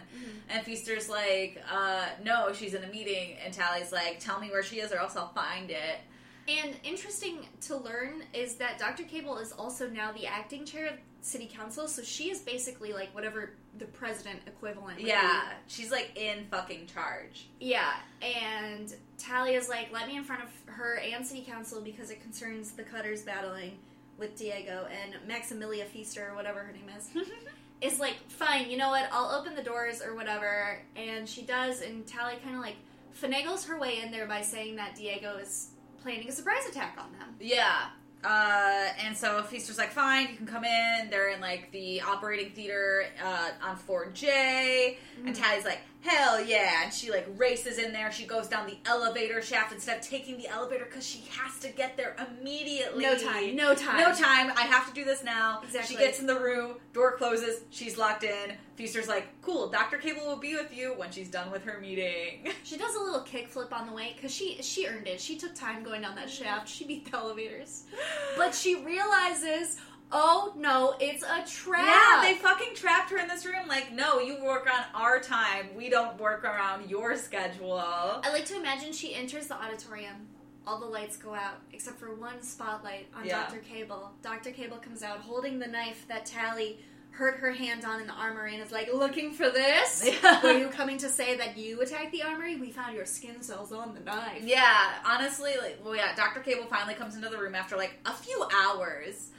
[0.49, 3.35] And Feaster's like, uh, no, she's in a meeting.
[3.43, 5.99] And Tally's like, tell me where she is or else I'll find it.
[6.47, 9.03] And interesting to learn is that Dr.
[9.03, 13.13] Cable is also now the acting chair of city council, so she is basically like
[13.15, 14.99] whatever the president equivalent.
[14.99, 17.47] Yeah, she's like in fucking charge.
[17.59, 17.93] yeah.
[18.21, 22.71] And Tally's like, let me in front of her and city council because it concerns
[22.71, 23.77] the Cutters battling
[24.17, 27.09] with Diego and Maximilia Feaster or whatever her name is.
[27.81, 29.07] is like, fine, you know what?
[29.11, 30.79] I'll open the doors or whatever.
[30.95, 32.75] And she does, and Talia kind of like
[33.21, 35.69] finagles her way in there by saying that Diego is
[36.03, 37.35] planning a surprise attack on them.
[37.39, 37.85] Yeah.
[38.23, 41.09] Uh, and so Feaster's like, fine, you can come in.
[41.09, 44.97] They're in like the operating theater uh, on 4J.
[45.25, 46.83] And Tally's like, hell yeah.
[46.83, 48.11] And she like races in there.
[48.11, 51.69] She goes down the elevator shaft instead of taking the elevator because she has to
[51.69, 53.03] get there immediately.
[53.03, 53.55] No time.
[53.55, 53.97] No time.
[53.97, 54.51] No time.
[54.55, 55.61] I have to do this now.
[55.63, 55.95] Exactly.
[55.95, 58.53] She gets in the room, door closes, she's locked in.
[58.75, 59.97] Feaster's like, cool, Dr.
[59.97, 62.49] Cable will be with you when she's done with her meeting.
[62.63, 65.19] She does a little kickflip on the way because she she earned it.
[65.19, 66.67] She took time going down that shaft.
[66.67, 67.83] She beat the elevators,
[68.37, 69.77] but she realizes,
[70.11, 71.85] oh no, it's a trap.
[71.85, 73.67] Yeah, they fucking trapped her in this room.
[73.67, 75.67] Like, no, you work on our time.
[75.75, 77.79] We don't work around your schedule.
[77.79, 80.27] I like to imagine she enters the auditorium.
[80.65, 83.43] All the lights go out except for one spotlight on Yeah.
[83.43, 83.59] Dr.
[83.59, 84.11] Cable.
[84.21, 84.51] Dr.
[84.51, 86.79] Cable comes out holding the knife that Tally
[87.11, 90.03] hurt her hand on in the armory and is like, "Looking for this?
[90.03, 90.41] Yeah.
[90.43, 92.55] Were you coming to say that you attacked the armory?
[92.55, 96.39] We found your skin cells on the knife." Yeah, honestly, like, well, yeah, Dr.
[96.39, 99.29] Cable finally comes into the room after like a few hours.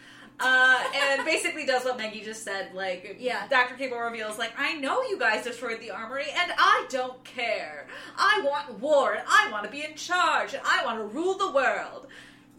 [0.40, 2.74] Uh, and basically does what Meggie just said.
[2.74, 3.46] Like, Yeah.
[3.48, 3.74] Dr.
[3.76, 7.86] Cable reveals, like, I know you guys destroyed the armory, and I don't care.
[8.16, 11.34] I want war, and I want to be in charge, and I want to rule
[11.38, 12.08] the world.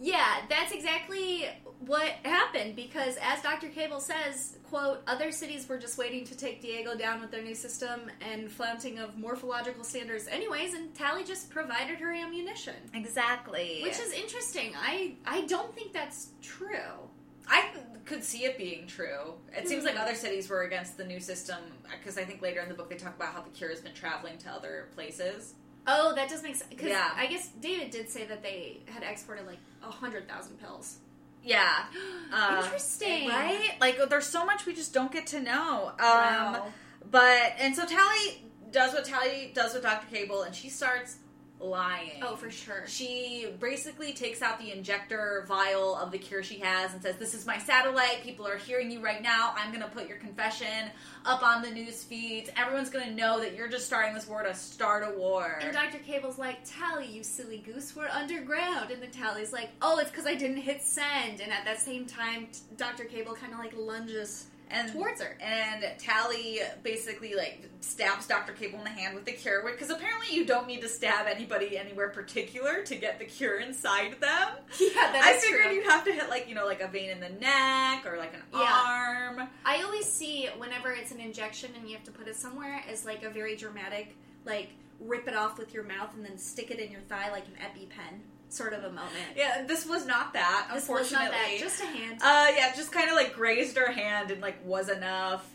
[0.01, 1.47] Yeah, that's exactly
[1.79, 3.67] what happened because as Dr.
[3.69, 7.55] Cable says, quote, other cities were just waiting to take Diego down with their new
[7.55, 12.75] system and flaunting of morphological standards anyways, and Tally just provided her ammunition.
[12.93, 13.79] Exactly.
[13.83, 14.73] Which is interesting.
[14.77, 17.09] I I don't think that's true.
[17.47, 17.69] I
[18.05, 19.33] could see it being true.
[19.55, 20.01] It seems like Hmm.
[20.01, 21.57] other cities were against the new system
[21.91, 23.93] because I think later in the book they talk about how the cure has been
[23.93, 25.53] traveling to other places.
[25.87, 26.73] Oh, that does make sense.
[26.81, 27.11] Yeah.
[27.15, 30.97] I guess David did say that they had exported like a hundred thousand pills.
[31.43, 31.85] Yeah.
[32.33, 33.27] Uh, Interesting.
[33.29, 33.71] Right?
[33.79, 35.89] Like, there's so much we just don't get to know.
[35.89, 36.65] Um, Wow.
[37.11, 40.07] But, and so Tally does what Tally does with Dr.
[40.13, 41.17] Cable, and she starts
[41.59, 42.21] lying.
[42.21, 42.83] Oh, for sure.
[42.87, 47.33] She basically takes out the injector vial of the cure she has and says, This
[47.33, 48.23] is my satellite.
[48.23, 49.53] People are hearing you right now.
[49.57, 50.89] I'm going to put your confession
[51.25, 52.49] up on the news feeds.
[52.57, 55.59] Everyone's going to know that you're just starting this war to start a war.
[55.61, 55.99] And Dr.
[55.99, 58.91] Cable's like, Tally, you silly goose, we're underground.
[58.91, 61.39] And then Tally's like, oh, it's because I didn't hit send.
[61.39, 63.05] And at that same time, Dr.
[63.05, 65.37] Cable kind of like lunges and towards her.
[65.41, 68.53] and Tally basically like stabs Dr.
[68.53, 71.77] Cable in the hand with the cure, because apparently you don't need to stab anybody
[71.77, 74.47] anywhere particular to get the cure inside them.
[74.79, 75.73] Yeah, that I figured true.
[75.75, 78.33] you'd have to hit like you know like a vein in the neck or like
[78.33, 78.83] an Yeah.
[78.87, 79.47] arm.
[79.65, 83.05] I always see whenever it's an injection and you have to put it somewhere as
[83.05, 86.79] like a very dramatic, like rip it off with your mouth and then stick it
[86.79, 88.19] in your thigh like an EpiPen
[88.55, 89.11] sort of a moment.
[89.35, 90.69] Yeah, this was not that.
[90.73, 92.19] This was unfortunately, not that, just a hand.
[92.21, 95.49] Uh, yeah, just kind of like grazed her hand and like was enough.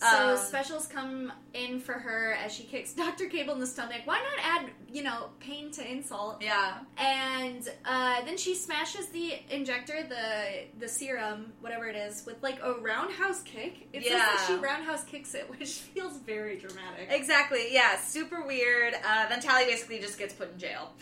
[0.00, 3.26] So Um, specials come in for her as she kicks Dr.
[3.26, 4.02] Cable in the stomach.
[4.04, 6.40] Why not add, you know, pain to insult?
[6.40, 6.74] Yeah.
[6.96, 12.60] And uh, then she smashes the injector, the the serum, whatever it is, with like
[12.62, 13.88] a roundhouse kick.
[13.92, 14.56] It says that Yeah.
[14.56, 17.08] she roundhouse kicks it, which feels very dramatic.
[17.10, 17.74] Exactly.
[17.74, 17.98] Yeah.
[17.98, 18.94] Super weird.
[19.04, 20.92] Uh, then Tally basically just gets put in jail.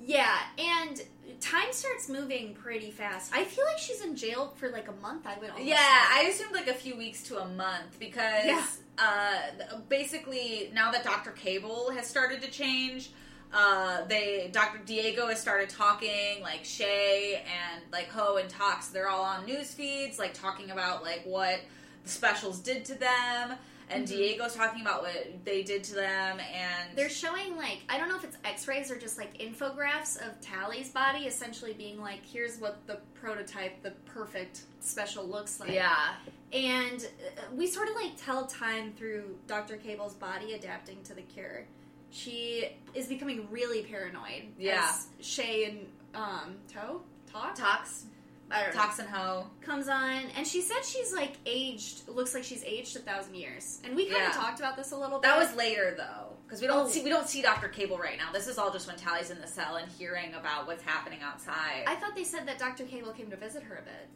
[0.00, 1.00] Yeah, and
[1.40, 3.32] time starts moving pretty fast.
[3.34, 5.26] I feel like she's in jail for like a month.
[5.26, 5.82] I would Yeah, say.
[5.82, 8.66] I assumed like a few weeks to a month because Yeah.
[8.98, 11.30] uh, basically now that Dr.
[11.32, 13.10] Cable has started to change,
[13.52, 14.78] uh, they Dr.
[14.84, 18.88] Diego has started talking like Shay and like Ho and Tox.
[18.88, 21.60] They're all on news feeds like talking about like what
[22.02, 23.56] the specials did to them,
[23.90, 24.08] and Mhm.
[24.08, 28.16] Diego's talking about what they did to them, and They're showing like I don't know
[28.16, 32.86] if it's X-rays or just like infographs of Tally's body, essentially being like, here's what
[32.86, 35.70] the prototype, the perfect special looks like.
[35.70, 36.14] yeah,
[36.52, 39.76] and uh, we sort of like tell time through Dr.
[39.76, 41.64] Cable's body adapting to the cure.
[42.10, 44.44] She is becoming really paranoid.
[44.58, 44.88] Yeah.
[44.88, 47.54] as Shay and um Toe talk.
[47.56, 48.04] Tachs,
[48.50, 48.80] I don't know.
[48.80, 49.46] Tachs and Ho.
[49.62, 52.08] comes on, and she said she's like aged.
[52.08, 54.30] Looks like she's aged a thousand years, and we kind Yeah.
[54.30, 55.22] of talked about this a little bit.
[55.28, 56.88] That was later though, because we don't Oh.
[56.88, 58.30] see we don't see Doctor Cable right now.
[58.32, 61.84] This is all just when Tally's in the cell and hearing about what's happening outside.
[61.86, 62.84] I thought they said that Dr.
[62.84, 64.08] Cable came to visit her a bit.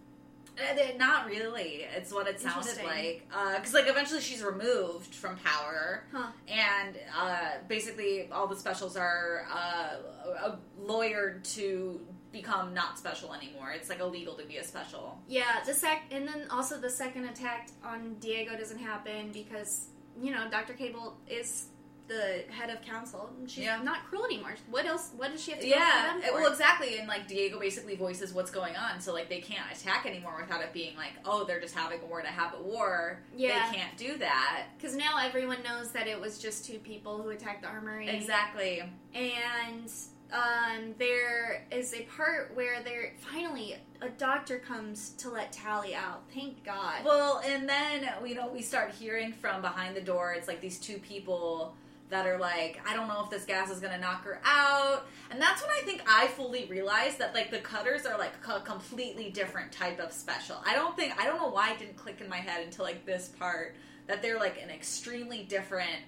[0.60, 1.86] Uh, not really.
[1.94, 3.28] It's what it sounded like.
[3.28, 6.32] Because like eventually she's removed from power, Huh.
[6.48, 13.70] and uh, basically all the specials are uh, lawyered to become not special anymore.
[13.72, 15.18] It's like illegal to be a special.
[15.28, 19.88] Yeah, the sec, and then also the second attack on Diego doesn't happen because
[20.20, 20.74] you know Dr.
[20.74, 21.66] Cable is
[22.08, 23.28] the head of council.
[23.38, 23.82] and She's Yeah.
[23.82, 24.54] not cruel anymore.
[24.70, 25.10] What else?
[25.14, 26.98] What does she have to Yeah, well, exactly.
[26.98, 30.62] And like Diego basically voices what's going on, so like they can't attack anymore without
[30.62, 33.22] it being like, oh, they're just having a war to have a war.
[33.36, 33.70] Yeah.
[33.70, 34.68] they can't do that.
[34.78, 38.08] Because now everyone knows that it was just two people who attacked the armory.
[38.08, 38.90] Exactly.
[39.14, 39.90] And
[40.32, 46.22] um, there is a part where there finally a doctor comes to let Tally out.
[46.34, 47.04] Thank God.
[47.04, 50.34] Well, and then you know we start hearing from behind the door.
[50.34, 51.74] It's like these two people
[52.10, 55.40] that are like, I don't know if this gas is gonna knock her out, and
[55.40, 59.30] that's when I think I fully realized that like the cutters are like a completely
[59.30, 60.56] different type of special.
[60.66, 63.06] I don't think I don't know why it didn't click in my head until like
[63.06, 66.02] this part that they're like an extremely different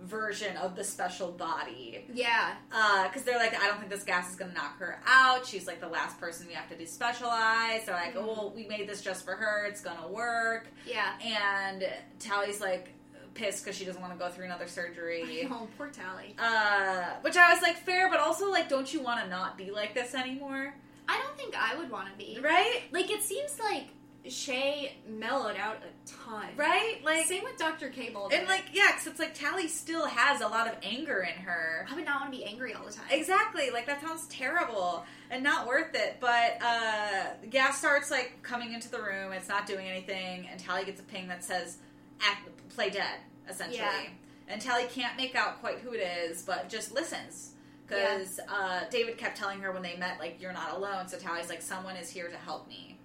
[0.00, 2.54] version of the special body yeah.
[3.04, 5.46] because they're like, I don't think this gas is gonna knock her out.
[5.46, 7.86] She's like the last person we have to despecialize.
[7.86, 8.22] They're like, Mhm.
[8.22, 9.64] oh, well, we made this just for her.
[9.66, 10.66] It's gonna work.
[10.86, 11.12] Yeah.
[11.24, 12.90] And Tally's like
[13.34, 15.46] pissed because she doesn't want to go through another surgery.
[15.50, 16.34] Oh, poor Tally.
[16.38, 19.70] Uh, which I was like, fair, but also like, don't you want to not be
[19.70, 20.74] like this anymore?
[21.08, 22.38] I don't think I would want to be.
[22.42, 22.82] Right?
[22.92, 23.86] Like it seems like
[24.28, 26.46] Shay mellowed out a ton.
[26.56, 27.00] Right?
[27.04, 27.88] Like, Same with Dr.
[27.88, 28.30] Cable.
[28.32, 31.86] and like, yeah, because it's like Tally still has a lot of anger in her.
[31.90, 33.06] I would not want to be angry all the time.
[33.10, 33.70] Exactly.
[33.70, 36.16] Like that sounds terrible and not worth it.
[36.20, 39.32] But uh gas starts like coming into the room.
[39.32, 41.78] It's not doing anything, and Tally gets a ping that says
[42.20, 43.78] "Act, "Play dead," essentially.
[43.78, 44.08] Yeah.
[44.48, 47.50] And Tally can't make out quite who it is, but just listens
[47.86, 51.48] because uh, David kept telling her when they met, like, "You're not alone." So Tally's
[51.48, 52.95] like, "Someone is here to help me."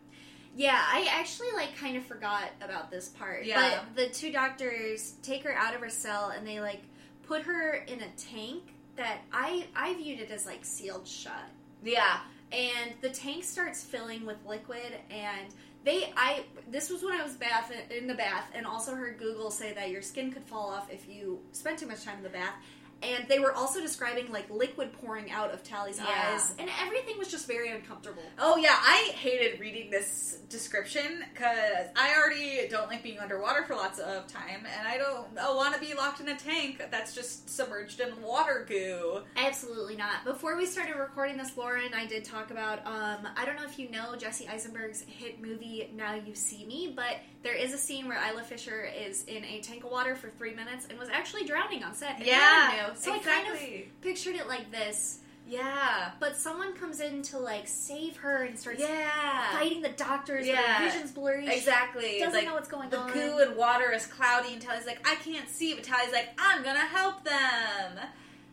[0.55, 3.45] Yeah, I actually like kind of forgot about this part.
[3.45, 3.79] Yeah.
[3.95, 6.81] But the two doctors take her out of her cell and they like
[7.23, 8.63] put her in a tank
[8.97, 11.49] that I I viewed it as like sealed shut.
[11.83, 12.19] Yeah.
[12.51, 15.47] And the tank starts filling with liquid and
[15.83, 19.51] they I this was when I was bath in the bath and also heard Google
[19.51, 22.29] say that your skin could fall off if you spent too much time in the
[22.29, 22.55] bath.
[23.03, 26.33] And they were also describing like liquid pouring out of Tally's Yeah.
[26.33, 28.21] eyes, and everything was just very uncomfortable.
[28.37, 33.75] Oh yeah, I hated reading this description because I already don't like being underwater for
[33.75, 37.49] lots of time, and I don't want to be locked in a tank that's just
[37.49, 39.21] submerged in water goo.
[39.35, 40.23] Absolutely not.
[40.23, 42.85] Before we started recording this, Lauren, I did talk about.
[42.85, 46.93] Um, I don't know if you know Jesse Eisenberg's hit movie "Now You See Me,"
[46.95, 50.29] but there is a scene where Isla Fisher is in a tank of water for
[50.29, 52.17] three minutes and was actually drowning on set.
[52.17, 52.25] and
[52.93, 53.23] no one knew.
[53.25, 55.19] so I kind of pictured it like this.
[55.47, 60.47] yeah, But someone comes in to like save her and starts yeah, fighting the doctors.
[60.47, 60.61] Yeah.
[60.61, 61.45] her vision's blurry.
[61.47, 62.19] She exactly.
[62.19, 63.07] doesn't like, know what's going the on.
[63.07, 66.29] The goo and water is cloudy, and Tally's like, I can't see, but Tally's like,
[66.37, 67.99] I'm gonna help them.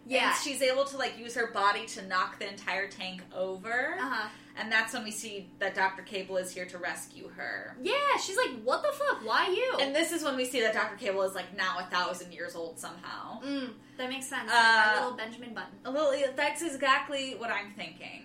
[0.07, 0.29] Yeah.
[0.31, 4.09] and she's able to like use her body to knock the entire tank over, Uh
[4.09, 4.29] huh.
[4.59, 7.77] And that's when we see that Doctor Cable is here to rescue her.
[7.83, 9.25] Yeah, she's like, "What the fuck?
[9.25, 10.97] Why you?" And this is when we see that Dr.
[10.97, 13.41] Cable is like now a thousand years old somehow.
[13.43, 14.51] mm, that makes sense.
[14.51, 15.79] Uh, our little Benjamin Button.
[15.85, 16.13] A little.
[16.37, 18.25] That's exactly what I'm thinking.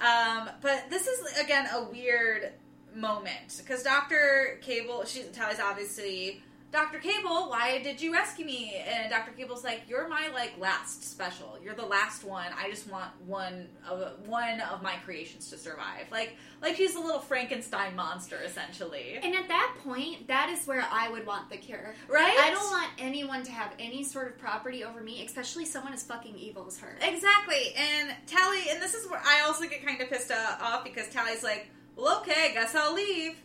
[0.00, 2.52] Um, but this is again a weird
[2.94, 4.58] moment because Dr.
[4.62, 6.42] Cable, she's Tally's obviously
[6.76, 6.98] Dr.
[6.98, 8.74] Cable, why did you rescue me?
[8.86, 9.32] And Dr.
[9.32, 11.56] Cable's like, you're my like last special.
[11.64, 12.48] You're the last one.
[12.54, 16.04] I just want one of one of my creations to survive.
[16.12, 19.18] Like like he's a little Frankenstein monster essentially.
[19.22, 21.94] And at that point, that is where I would want the cure.
[22.08, 22.36] Right?
[22.38, 26.02] I don't want anyone to have any sort of property over me, especially someone as
[26.02, 26.98] fucking evil as her.
[27.00, 27.72] Exactly.
[27.74, 31.42] And Tally, and this is where I also get kind of pissed off because Tally's
[31.42, 33.40] like, well, okay, I guess I'll leave.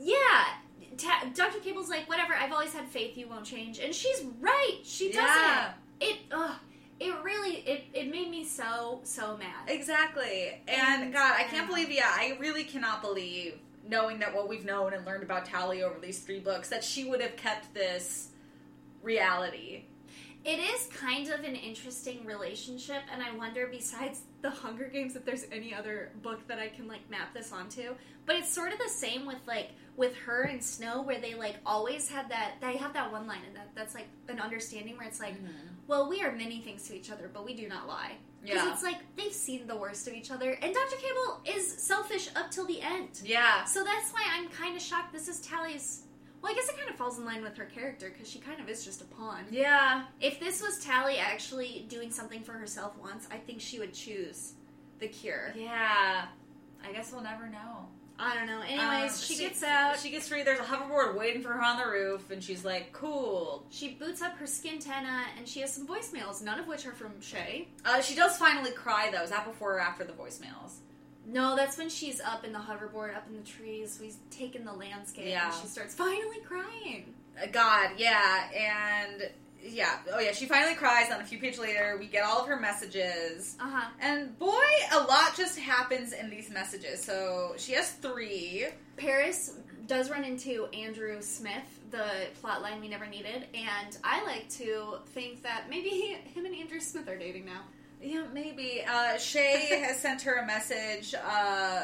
[0.00, 0.44] Yeah.
[0.96, 1.58] Ta- Dr.
[1.60, 3.78] Cable's like, whatever, I've always had faith you won't change.
[3.78, 4.78] And she's right.
[4.84, 5.24] She doesn't.
[5.24, 5.72] Yeah.
[6.00, 6.56] It, ugh.
[6.98, 9.68] It really, it, it made me so, so mad.
[9.68, 10.60] Exactly.
[10.66, 14.48] And, And- God, I can't and- believe, yeah, I really cannot believe, knowing that what
[14.48, 17.74] we've known and learned about Tally over these three books, that she would have kept
[17.74, 18.28] this
[19.02, 19.84] reality.
[20.44, 25.24] It is kind of an interesting relationship, and I wonder, besides the Hunger Games, if
[25.24, 27.94] there's any other book that I can like map this onto.
[28.26, 31.56] But it's sort of the same with like with her and Snow, where they like
[31.64, 32.54] always had that.
[32.60, 35.52] They have that one line and that that's like an understanding where it's like, mm-hmm.
[35.86, 38.12] well, we are many things to each other, but we do not lie.
[38.42, 38.72] Because Yeah.
[38.72, 40.96] it's like they've seen the worst of each other, and Dr.
[40.96, 43.20] Cable is selfish up till the end.
[43.24, 43.64] Yeah.
[43.64, 45.12] So that's why I'm kind of shocked.
[45.12, 46.02] This is Tally's.
[46.42, 48.60] Well, I guess it kind of falls in line with her character because she kind
[48.60, 49.46] of is just a pawn.
[49.50, 50.04] Yeah.
[50.20, 54.52] If this was Tally actually doing something for herself once, I think she would choose
[55.00, 55.52] the cure.
[55.56, 56.26] Yeah.
[56.86, 57.88] I guess we'll never know.
[58.18, 58.60] I don't know.
[58.62, 59.98] Anyways, Um, she, gets out.
[59.98, 60.42] She gets free.
[60.42, 63.66] There's a hoverboard waiting for her on the roof, and she's like, cool.
[63.70, 67.20] She boots up her skintenna, and she has some voicemails, none of which are from
[67.20, 67.68] Shay.
[67.84, 69.22] Uh, she does finally cry, though.
[69.22, 70.76] Is that before or after the voicemails?
[71.26, 73.98] No, that's when she's up in the hoverboard, up in the trees.
[74.00, 75.46] We've taken the landscape, Yeah.
[75.46, 77.12] and she starts finally crying.
[77.42, 79.30] Uh, God, yeah, and
[79.68, 81.10] yeah, oh yeah, she finally cries.
[81.10, 83.88] And a few pages later, we get all of her messages, Uh huh.
[84.00, 84.52] and boy,
[84.92, 87.02] a lot just happens in these messages.
[87.02, 88.66] So she has three.
[88.96, 89.54] Peris
[89.86, 92.04] does run into Andrew Smith, the
[92.40, 96.54] plot line we never needed, and I like to think that maybe he, him and
[96.54, 97.60] Andrew Smith are dating now.
[98.02, 98.82] Yeah, maybe.
[98.86, 101.82] Uh, Shay has sent her a message uh,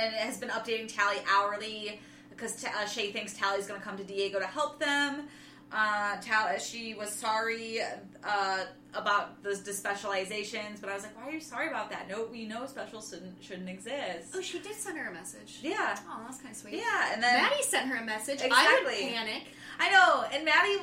[0.00, 2.00] and has been updating Tally hourly
[2.30, 5.28] because uh, Shay thinks Tally's going to come to Diego to help them.
[5.74, 7.80] Uh, Tally, she was sorry
[8.24, 8.64] uh,
[8.94, 12.08] about the, the specializations, but I was like, why are you sorry about that?
[12.08, 14.32] No, we know specials shouldn't, shouldn't exist.
[14.34, 15.60] Oh, she did send her a message.
[15.62, 15.98] Yeah.
[16.10, 16.74] Oh, that's kind of sweet.
[16.74, 18.40] Yeah, and then Maddy sent her a message.
[18.42, 19.04] I Exactly.
[19.06, 19.42] would panic.
[19.80, 20.76] I know, and Maddy.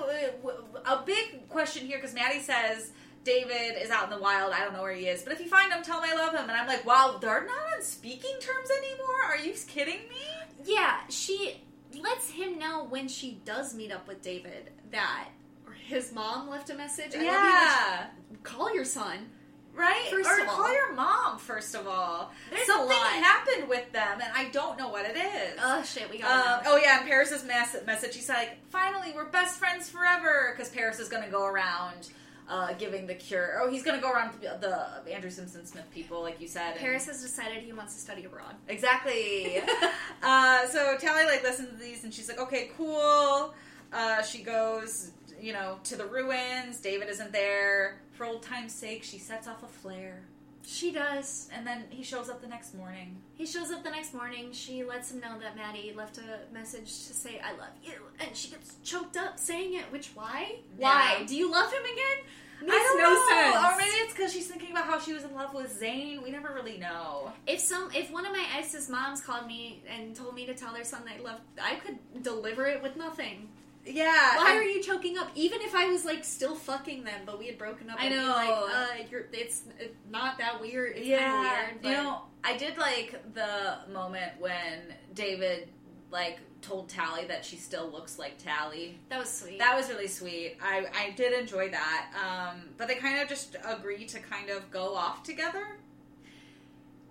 [0.85, 2.91] a big question here because Maddy says
[3.23, 4.53] David is out in the wild.
[4.53, 6.33] I don't know where he is, but if you find him, tell him I love
[6.33, 6.41] him.
[6.49, 9.23] And I'm like, wow, they're not on speaking terms anymore.
[9.27, 10.65] Are you kidding me?
[10.65, 11.61] Yeah, she
[12.01, 15.29] lets him know when she does meet up with David that
[15.67, 17.13] or his mom left a message.
[17.15, 18.07] I love you, yeah,
[18.43, 19.29] call your son.
[19.75, 20.07] right.
[20.11, 20.55] First or of all.
[20.55, 22.31] call your mom first of all.
[22.49, 23.11] There's a Something lot.
[23.13, 25.59] happened with them, and I don't know what it is.
[25.61, 28.13] Oh shit, we got Um, oh yeah, and Peris's mass- message.
[28.13, 32.09] She's like, "Finally, we're best friends forever." Because Peris is going to go around
[32.49, 33.59] uh, giving the cure.
[33.61, 34.57] Oh, he's going to go around the,
[35.05, 36.75] the Andrew Simpson Smith people, like you said.
[36.77, 38.55] Peris has decided he wants to study abroad.
[38.67, 39.61] Exactly.
[40.23, 43.53] uh, so Tally like listens to these, and she's like, "Okay, cool."
[43.91, 45.11] Uh, she goes,
[45.41, 46.79] you know, to the ruins.
[46.79, 48.01] David isn't there.
[48.13, 50.23] For old time's sake, she sets off a flare,
[50.65, 51.49] She does.
[51.53, 53.15] and then he shows up the next morning.
[53.35, 54.51] He shows up the next morning.
[54.51, 58.35] She lets him know that Maddy left a message to say "I love you," and
[58.35, 59.85] she gets choked up saying it.
[59.91, 60.57] Which why?
[60.75, 62.25] Why do you love him again?
[62.61, 63.27] Makes I don't no know.
[63.29, 63.73] sense.
[63.73, 66.21] Or maybe it's because she's thinking about how she was in love with Zane.
[66.21, 67.31] We never really know.
[67.47, 70.73] If some, if one of my ex's moms called me and told me to tell
[70.73, 73.47] their son they loved, I could deliver it with nothing.
[73.85, 74.37] Yeah.
[74.37, 75.29] Why are you choking up?
[75.35, 77.97] Even if I was like still fucking them, but we had broken up.
[77.99, 78.27] I know.
[78.27, 79.63] Like, uh, you're, it's,
[80.09, 80.97] not that weird.
[80.97, 81.39] It's yeah.
[81.39, 81.83] weird.
[81.83, 85.69] You know, I did like the moment when David
[86.11, 88.97] like told Tally that she still looks like Tally.
[89.09, 89.59] that was sweet.
[89.59, 90.57] That was really sweet.
[90.61, 92.11] I, I did enjoy that.
[92.15, 95.78] Um, but they kind of just agree to kind of go off together.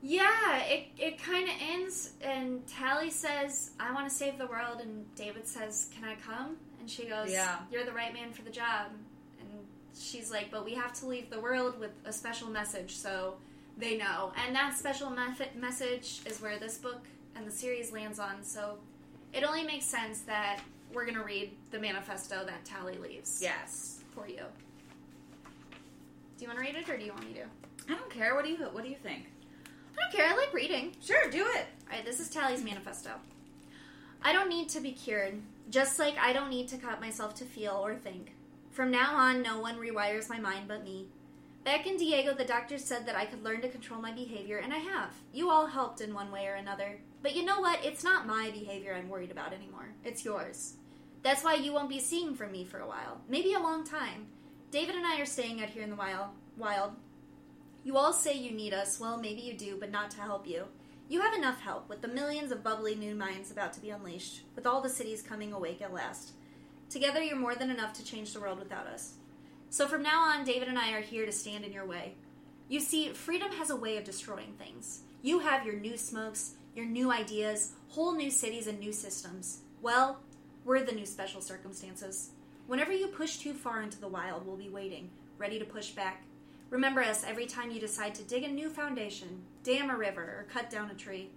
[0.03, 4.81] Yeah, it it kind of ends, and Tally says, "I want to save the world,"
[4.81, 7.59] and David says, "Can I come?" And she goes, Yeah.
[7.71, 8.93] you're the right man for the job."
[9.41, 9.49] And
[9.99, 13.39] she's like, "But we have to leave the world with a special message, so
[13.77, 18.19] they know." And that special method message is where this book and the series lands
[18.19, 18.43] on.
[18.45, 18.79] So
[19.33, 20.61] it only makes sense that
[20.93, 24.01] we're gonna read the manifesto that Tally leaves Yes.
[24.15, 24.45] for you.
[26.39, 27.45] Do you want to read it, or do you want me to?
[27.93, 28.35] I don't care.
[28.37, 29.27] What do you What do you think?
[29.99, 30.33] I don't care.
[30.33, 30.95] I like reading.
[31.03, 31.67] Sure, do it.
[31.89, 33.11] Alright, this is Tally's manifesto.
[34.23, 35.41] I don't need to be cured,
[35.71, 38.35] just like I don't need to cut myself to feel or think.
[38.71, 41.07] From now on, no one rewires my mind but me.
[41.65, 44.73] Back in Diego, the doctors said that I could learn to control my behavior, and
[44.73, 45.15] I have.
[45.33, 46.99] You all helped in one way or another.
[47.23, 47.85] But you know what?
[47.85, 49.89] It's not my behavior I'm worried about anymore.
[50.05, 50.75] It's yours.
[51.23, 53.21] That's why you won't be seeing from me for a while.
[53.29, 54.29] Maybe a long time.
[54.71, 56.29] David and I are staying out here in the wild.
[56.57, 56.93] Wild.
[57.89, 59.01] You all say you need us.
[59.01, 60.65] Well, maybe you do, but not to help you.
[61.09, 64.43] You have enough help with the millions of bubbly new minds about to be unleashed,
[64.55, 66.33] with all the cities coming awake at last.
[66.91, 69.15] Together, you're more than enough to change the world without us.
[69.71, 72.17] So from now on, David and I are here to stand in your way.
[72.69, 75.01] You see, freedom has a way of destroying things.
[75.23, 79.61] You have your new smokes, your new ideas, whole new cities, and new systems.
[79.81, 80.21] Well,
[80.67, 82.33] we're the new special circumstances.
[82.67, 85.09] Whenever you push too far into the wild, we'll be waiting,
[85.39, 86.25] ready to push back.
[86.71, 90.47] Remember us every time you decide to dig a new foundation, dam a river, or
[90.53, 91.31] cut down a tree.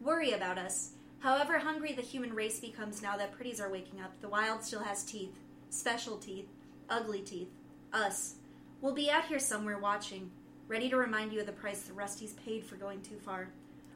[0.00, 0.90] Worry about us.
[1.18, 4.84] However hungry the human race becomes now that pretties are waking up, the wild still
[4.84, 5.40] has teeth.
[5.70, 6.46] Special teeth.
[6.88, 7.48] Ugly teeth.
[7.92, 8.36] Us.
[8.80, 10.30] We'll be out here somewhere watching,
[10.68, 13.48] ready to remind you of the price the Rusties paid for going too far.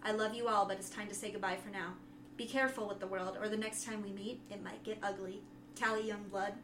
[0.02, 1.94] I love you all, but it's time to say goodbye for now.
[2.36, 5.42] Be careful with the world, or the next time we meet, it might get ugly.
[5.76, 6.54] Tally Youngblood.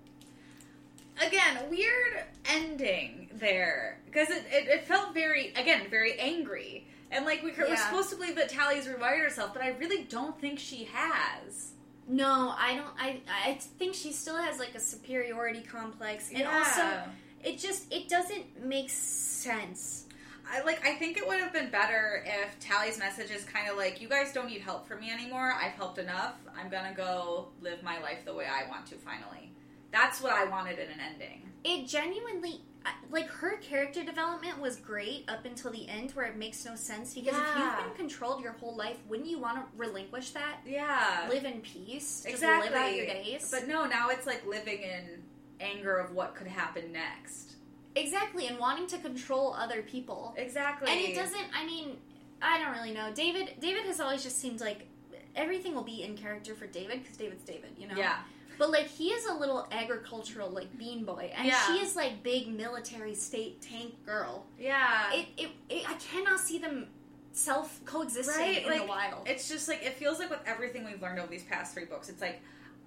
[1.25, 7.43] Again, weird ending there because it, it, it felt very again very angry and like
[7.43, 10.89] we were supposed to believe that Tally's revived herself, but I really don't think she
[10.93, 11.73] has.
[12.09, 12.91] No, I don't.
[12.99, 16.59] I I think she still has like a superiority complex, and Yeah.
[16.59, 17.11] also
[17.43, 20.05] it just it doesn't make sense.
[20.49, 20.87] I like.
[20.87, 24.09] I think it would have been better if Tally's message is kind of like, "You
[24.09, 25.53] guys don't need help from me anymore.
[25.61, 26.35] I've helped enough.
[26.57, 28.95] I'm gonna go live my life the way I want to.
[28.97, 29.51] Finally,
[29.93, 34.77] that's what I wanted in an ending." It genuinely uh, like her character development was
[34.77, 38.43] great up until the end, where it makes no sense because if you've been controlled
[38.43, 40.59] your whole life, wouldn't you want to relinquish that?
[40.65, 42.71] Yeah, Live in peace, just exactly.
[42.71, 43.49] live out your days.
[43.51, 45.23] But no, now it's like living in
[45.59, 47.55] anger of what could happen next.
[47.97, 50.35] exactly, and wanting to control other people.
[50.37, 51.47] Exactly, And it doesn't.
[51.53, 51.97] I mean,
[52.41, 53.11] I don't really know.
[53.13, 53.55] David.
[53.59, 54.87] David has always just seemed like
[55.35, 57.71] everything will be in character for David because David's David.
[57.79, 57.95] You know.
[57.97, 58.19] Yeah,
[58.59, 61.67] But like he is a little agricultural like bean boy, and Yeah.
[61.67, 64.47] she is like big military state tank girl.
[64.59, 65.13] yeah.
[65.13, 66.89] It, it, it I cannot see them
[67.33, 69.29] self coexisting Right, in like, the wild.
[69.29, 72.09] It's just like it feels like with everything we've learned over these past three books,
[72.09, 72.41] it's like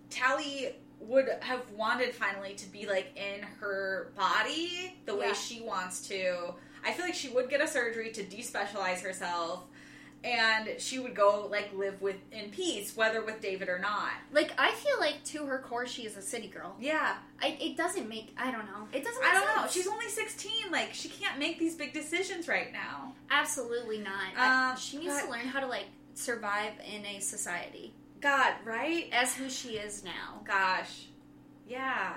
[0.10, 6.08] Tally would have wanted finally to be like in her body the way she wants
[6.08, 6.54] to.
[6.84, 9.64] I feel like she would get a surgery to despecialize herself
[10.24, 14.12] and she would go like live with in peace whether with David or not.
[14.34, 16.76] like I feel like to her core she is a city girl.
[16.80, 17.16] Yeah.
[17.42, 18.88] I, it doesn't make I don't know.
[18.92, 19.24] It doesn't.
[19.24, 19.68] I don't know.
[19.70, 23.14] She's only 16 like she can't make these big decisions right now.
[23.32, 24.24] absolutely not.
[24.38, 29.08] I- Um, she needs to learn how to like survive in a society God, right?
[29.14, 30.42] as who she is now.
[30.46, 31.06] Gosh.
[31.68, 32.14] Yeah.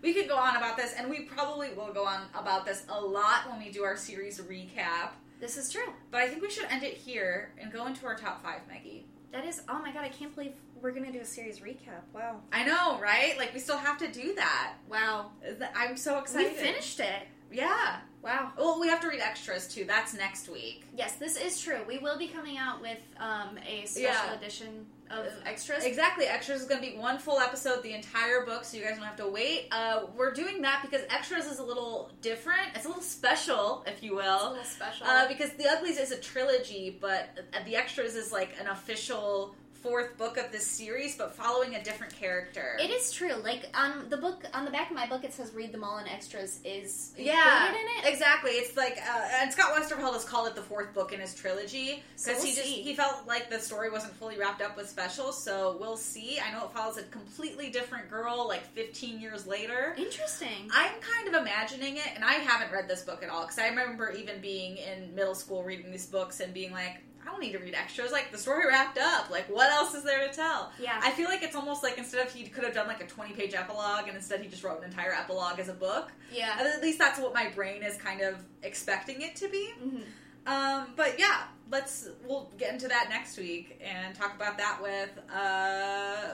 [0.00, 3.00] We could go on about this, and we probably will go on about this a
[3.00, 5.10] lot when we do our series recap.
[5.42, 5.92] This is true.
[6.12, 9.06] But I think we should end it here and go into our top five, Meggie.
[9.32, 9.62] That is.
[9.68, 10.04] Oh my god!
[10.04, 12.04] I can't believe we're gonna do a series recap.
[12.14, 12.36] Wow.
[12.52, 13.36] I know, right?
[13.36, 14.74] Like, we still have to do that.
[14.88, 15.32] Wow.
[15.74, 16.52] I'm so excited.
[16.52, 17.26] We finished it.
[17.52, 17.96] Yeah.
[18.22, 18.52] Wow.
[18.56, 19.84] Well, we have to read extras, too.
[19.84, 20.84] That's next week.
[20.96, 21.80] Yes, this is true.
[21.88, 24.34] We will be coming out with um, a special Yeah.
[24.34, 25.84] edition of extras.
[25.84, 26.26] Exactly.
[26.26, 29.04] Extras is going to be one full episode, the entire book, so you guys don't
[29.04, 29.66] have to wait.
[29.72, 32.68] Uh, we're doing that because extras is a little different.
[32.76, 34.48] It's a little special, if you It's a will.
[34.50, 35.06] little special.
[35.06, 37.36] Uh, because The Uglies is a trilogy, but
[37.66, 42.14] The Extras is like an official fourth book of this series, but following a different
[42.14, 42.76] character.
[42.80, 43.34] it is true.
[43.42, 45.98] Like on the book, on the back of my book, it says "Read them all"
[45.98, 48.12] and extras is yeah, included in it.
[48.12, 48.50] exactly.
[48.52, 52.02] It's like, uh, and Scott Westerfeld has called it the fourth book in his trilogy
[52.16, 52.82] So because we'll he just see.
[52.82, 55.42] he felt like the story wasn't fully wrapped up with specials.
[55.42, 56.38] So we'll see.
[56.40, 59.94] I know it follows a completely different girl, like 15 years later.
[59.98, 60.70] Interesting.
[60.72, 63.68] I'm kind of imagining it, and I haven't read this book at all because I
[63.68, 67.52] remember even being in middle school reading these books and being like, I don't need
[67.52, 68.10] to read extras.
[68.12, 69.30] Like the story wrapped up.
[69.30, 70.72] Like what else is there to tell?
[70.80, 70.98] Yeah.
[71.02, 73.32] I feel like it's almost like instead of he could have done like a 20
[73.34, 76.10] page epilogue, and instead he just wrote an entire epilogue as a book.
[76.32, 76.56] yeah.
[76.58, 79.70] At least that's what my brain is kind of expecting it to be.
[79.80, 80.00] hmm
[80.46, 85.10] Um, but yeah, let's we'll get into that next week and talk about that with
[85.32, 86.32] uh,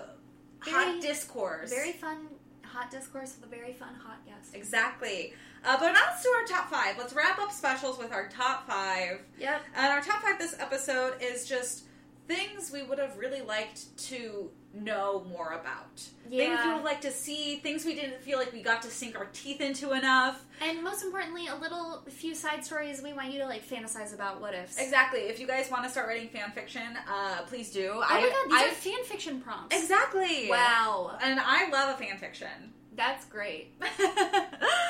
[0.65, 1.71] Very- hot discourse.
[1.71, 2.29] Very fun,
[2.65, 4.55] hot discourse with a very fun, hot guest.
[4.55, 5.35] Exactly.
[5.65, 6.97] Uh, but now let's do our top five.
[6.99, 9.21] Let's wrap up specials with our top five.
[9.39, 9.63] Yep.
[9.77, 11.85] And our top five this episode is just
[12.29, 16.03] things we would have really liked to know more about.
[16.29, 16.39] Yeah.
[16.39, 19.19] Things we would like to see, things we didn't feel like we got to sink
[19.19, 20.45] our teeth into enough.
[20.61, 24.41] And most importantly, a little few side stories we want you to like fantasize about
[24.41, 24.79] what ifs.
[24.79, 25.21] Exactly.
[25.21, 27.93] If you guys want to start writing fan fiction, uh, please do.
[27.95, 29.75] Oh my god, these I, are fan fiction prompts.
[29.75, 30.49] Exactly.
[30.51, 31.19] Wow.
[31.23, 32.75] And I love a fan fiction.
[32.99, 33.73] That's great.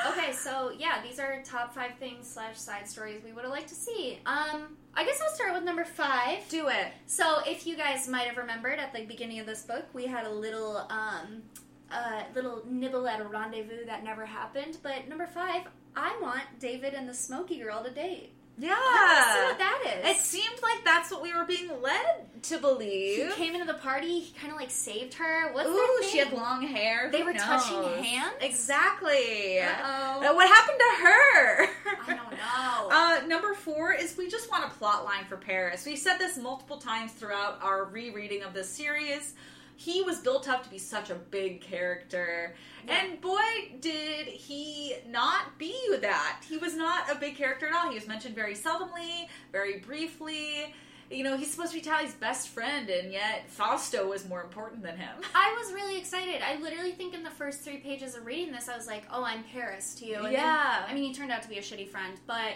[0.07, 3.69] Okay, so yeah, these are top five things slash side stories we would have liked
[3.69, 4.19] to see.
[4.25, 6.47] Um, I guess I'll start with number five.
[6.49, 6.87] Do it.
[7.05, 10.25] So, if you guys might have remembered at the beginning of this book, we had
[10.25, 11.43] a little um,
[11.91, 14.77] a little nibble at a rendezvous that never happened.
[14.81, 15.63] But number five,
[15.95, 18.31] I want David and the Smoky Girl to date.
[18.59, 18.75] Yeah.
[18.75, 20.17] See what that is.
[20.17, 23.33] It seemed like that's what we were being led to he believe.
[23.35, 24.19] came into the party.
[24.19, 25.53] He kind of like saved her.
[25.53, 26.09] What's Ooh, thing?
[26.11, 27.09] she had long hair.
[27.11, 28.33] They Who were touching hands?
[28.41, 29.59] Exactly.
[29.61, 30.29] Uh-oh.
[30.29, 31.63] Uh, What happened to her?
[32.07, 32.35] I don't know.
[32.91, 35.85] Uh, number four is we just want a plot line for Peris.
[35.85, 39.33] We've said this multiple times throughout our rereading of this series.
[39.81, 42.53] He was built up to be such a big character.
[42.85, 43.01] Yeah.
[43.05, 43.39] And boy,
[43.79, 46.43] did he not be that.
[46.49, 47.87] He was not a big character at all.
[47.87, 50.75] He was mentioned very seldomly, very briefly.
[51.09, 54.83] You know, he's supposed to be Tally's best friend, and yet Fausto was more important
[54.83, 55.15] than him.
[55.33, 56.41] I was really excited.
[56.41, 59.23] I literally think in the first three pages of reading this, I was like, "Oh,
[59.23, 60.85] I'm Paris to you." And then- Yeah.
[60.89, 62.51] I mean, he turned out to be a shitty friend, but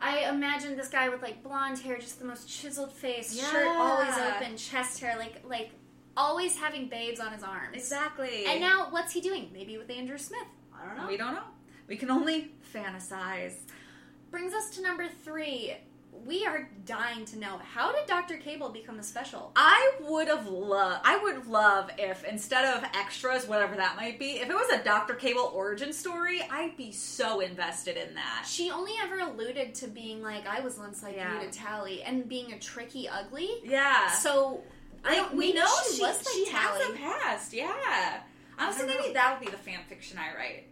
[0.00, 4.16] I imagined this guy with like blonde hair, just the most chiseled face, shirt always
[4.16, 5.70] open, chest hair, like like
[6.16, 7.74] always having babes on his arms.
[7.76, 8.44] Exactly.
[8.46, 9.50] And now, what's he doing?
[9.52, 10.46] Maybe with Andrew Smith.
[10.74, 11.08] I don't know.
[11.08, 11.42] we don't know.
[11.88, 13.54] We can only fantasize.
[14.30, 15.74] Brings us to number three.
[16.26, 18.36] We are dying to know how did Dr.
[18.36, 19.50] Cable become a special?
[19.56, 21.00] I would have loved.
[21.04, 24.82] I would love if instead of extras, whatever that might be, if it was a
[24.84, 28.46] Doctor Cable origin story, I'd be so invested in that.
[28.48, 31.42] She only ever alluded to being like, I was once like Yeah.
[31.42, 33.50] you to Tally, and being a tricky ugly.
[33.64, 34.62] Yeah, So
[35.04, 37.52] Like don't, we know she, like she has a past.
[37.52, 38.20] Yeah,
[38.58, 40.64] honestly, maybe that would be the fan fiction I write.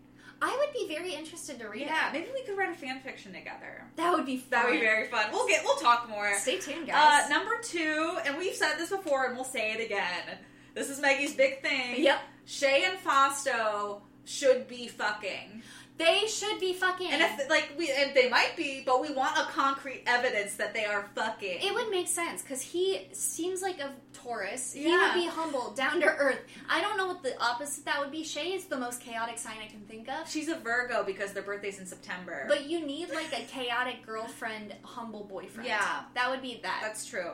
[0.44, 1.86] I would be very interested to read it.
[1.86, 2.12] Yeah, it.
[2.14, 3.84] maybe we could write a fan fiction together.
[3.94, 4.48] That would be fun.
[4.50, 5.26] That would be very fun.
[5.32, 5.62] We'll get.
[5.64, 6.34] We'll talk more.
[6.38, 7.30] Stay tuned, Uh, guys.
[7.30, 10.38] number two, and we've said this before, and we'll say it again.
[10.74, 12.02] This is Meggie's big thing.
[12.02, 12.18] Yep.
[12.46, 15.62] Shay and Fausto should be fucking.
[15.98, 17.10] They should be fucking.
[17.10, 20.72] And if like we and they might be, but we want a concrete evidence that
[20.74, 21.58] they are fucking.
[21.62, 24.72] it would make sense because he seems like a Taurus.
[24.72, 26.38] He would be humble, down to earth.
[26.68, 28.22] I don't know what the opposite that would be.
[28.24, 30.28] Shay is the most chaotic sign I can think of.
[30.28, 32.44] She's a Virgo because their birthday's in September.
[32.48, 35.68] But you need like a chaotic girlfriend, humble boyfriend.
[35.68, 36.02] Yeah.
[36.14, 36.80] That would be that.
[36.82, 37.32] that's true.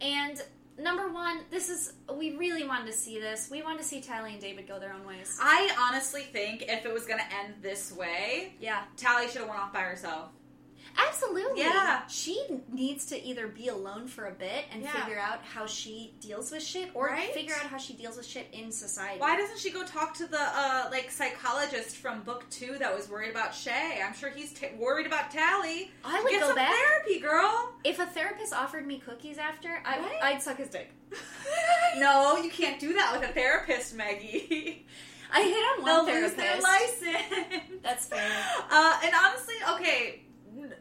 [0.00, 0.42] And
[0.78, 3.48] number one, this is we really wanted to see this.
[3.50, 5.38] We wanted to see Tally and David go their own ways.
[5.42, 8.82] I honestly think if it was gonna end this way, Yeah.
[8.96, 10.30] Tally should have went off by herself.
[10.98, 11.62] Absolutely.
[11.62, 12.06] Yeah.
[12.08, 12.40] She
[12.72, 14.92] needs to either be alone for a bit and Yeah.
[14.92, 17.32] figure out how she deals with shit or Right?
[17.34, 19.20] figure out how she deals with shit in society.
[19.20, 23.08] Why doesn't she go talk to the uh, like psychologist from book two that was
[23.08, 24.00] worried about Shay?
[24.06, 25.90] I'm sure he's t- worried about Tally.
[26.04, 26.72] I would Get go some back.
[26.74, 27.72] therapy, girl.
[27.84, 30.18] If a therapist offered me cookies after, I, Right?
[30.22, 30.90] I'd suck his dick.
[31.98, 34.84] no, you can't do that with a therapist, Meggie.
[35.32, 37.02] I hit on They'll one lose their therapist.
[37.02, 37.82] license.
[37.82, 38.20] That's fair.
[38.70, 40.22] Uh, and honestly, okay,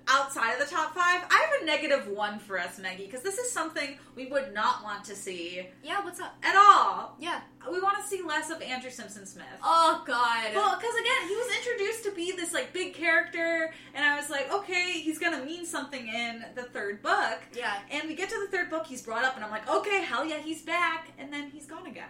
[0.08, 3.38] outside of the top five, I have a negative one for us, Meggie, because this
[3.38, 6.36] is something we would not want to see Yeah, what's up?
[6.44, 7.16] at all.
[7.20, 7.42] Yeah.
[7.72, 9.46] We want to see less of Andrew Simpson Smith.
[9.64, 10.54] Oh God.
[10.54, 14.30] Well, because again, he was introduced to be this like big character, and I was
[14.30, 17.40] like, okay, he's gonna mean something in the third book.
[17.56, 17.80] yeah.
[17.92, 20.24] And we get to the third book, he's brought up, and I'm like, okay, hell
[20.26, 22.10] yeah, he's back, and then he's gone again.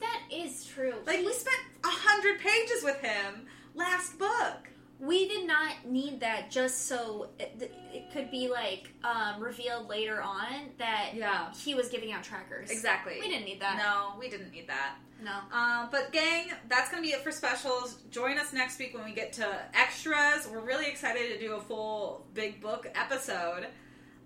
[0.00, 0.94] That is true.
[1.06, 4.68] Like we spent a hundred pages with him last book.
[5.00, 10.22] We did not need that just so it, it could be like um, revealed later
[10.22, 10.46] on
[10.78, 11.52] that Yeah.
[11.52, 12.70] he was giving out trackers.
[12.70, 13.16] Exactly.
[13.20, 13.76] We didn't need that.
[13.78, 14.94] No, we didn't need that.
[15.22, 15.32] No.
[15.56, 17.96] Um, but gang, that's gonna be it for specials.
[18.10, 20.48] Join us next week when we get to extras.
[20.50, 23.66] We're really excited to do a full big book episode.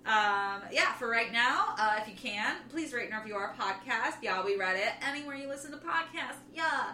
[0.07, 4.15] Um, yeah, for right now, uh, if you can, please rate and review our podcast.
[4.23, 6.37] Yeah, we read it anywhere you listen to podcasts.
[6.55, 6.93] Yeah.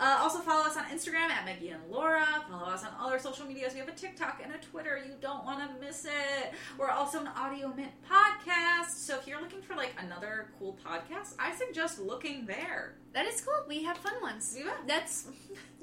[0.00, 2.26] Uh, also follow us on Instagram at Meggie and Laura.
[2.50, 3.74] Follow us on other social medias.
[3.74, 4.98] We have a TikTok and a Twitter.
[5.06, 6.54] You don't want to miss it.
[6.78, 8.90] We're also an Audio Mint podcast.
[8.92, 12.94] So if you're looking for like another cool podcast, I suggest looking there.
[13.12, 13.54] That is cool.
[13.68, 14.56] We have fun ones.
[14.58, 14.72] Yeah.
[14.86, 15.26] That's,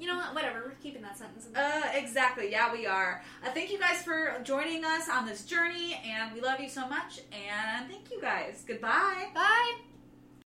[0.00, 0.62] you know what, whatever.
[0.66, 1.54] We're keeping that sentence in.
[1.56, 2.50] Uh, exactly.
[2.50, 3.22] Yeah, we are.
[3.44, 6.88] Uh, thank you guys for joining us on this journey, and we love you so
[6.88, 7.20] much.
[7.32, 8.64] And thank you guys.
[8.66, 9.28] Goodbye.
[9.34, 9.74] Bye.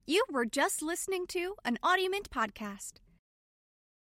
[0.07, 2.95] You were just listening to an Audio Mint podcast.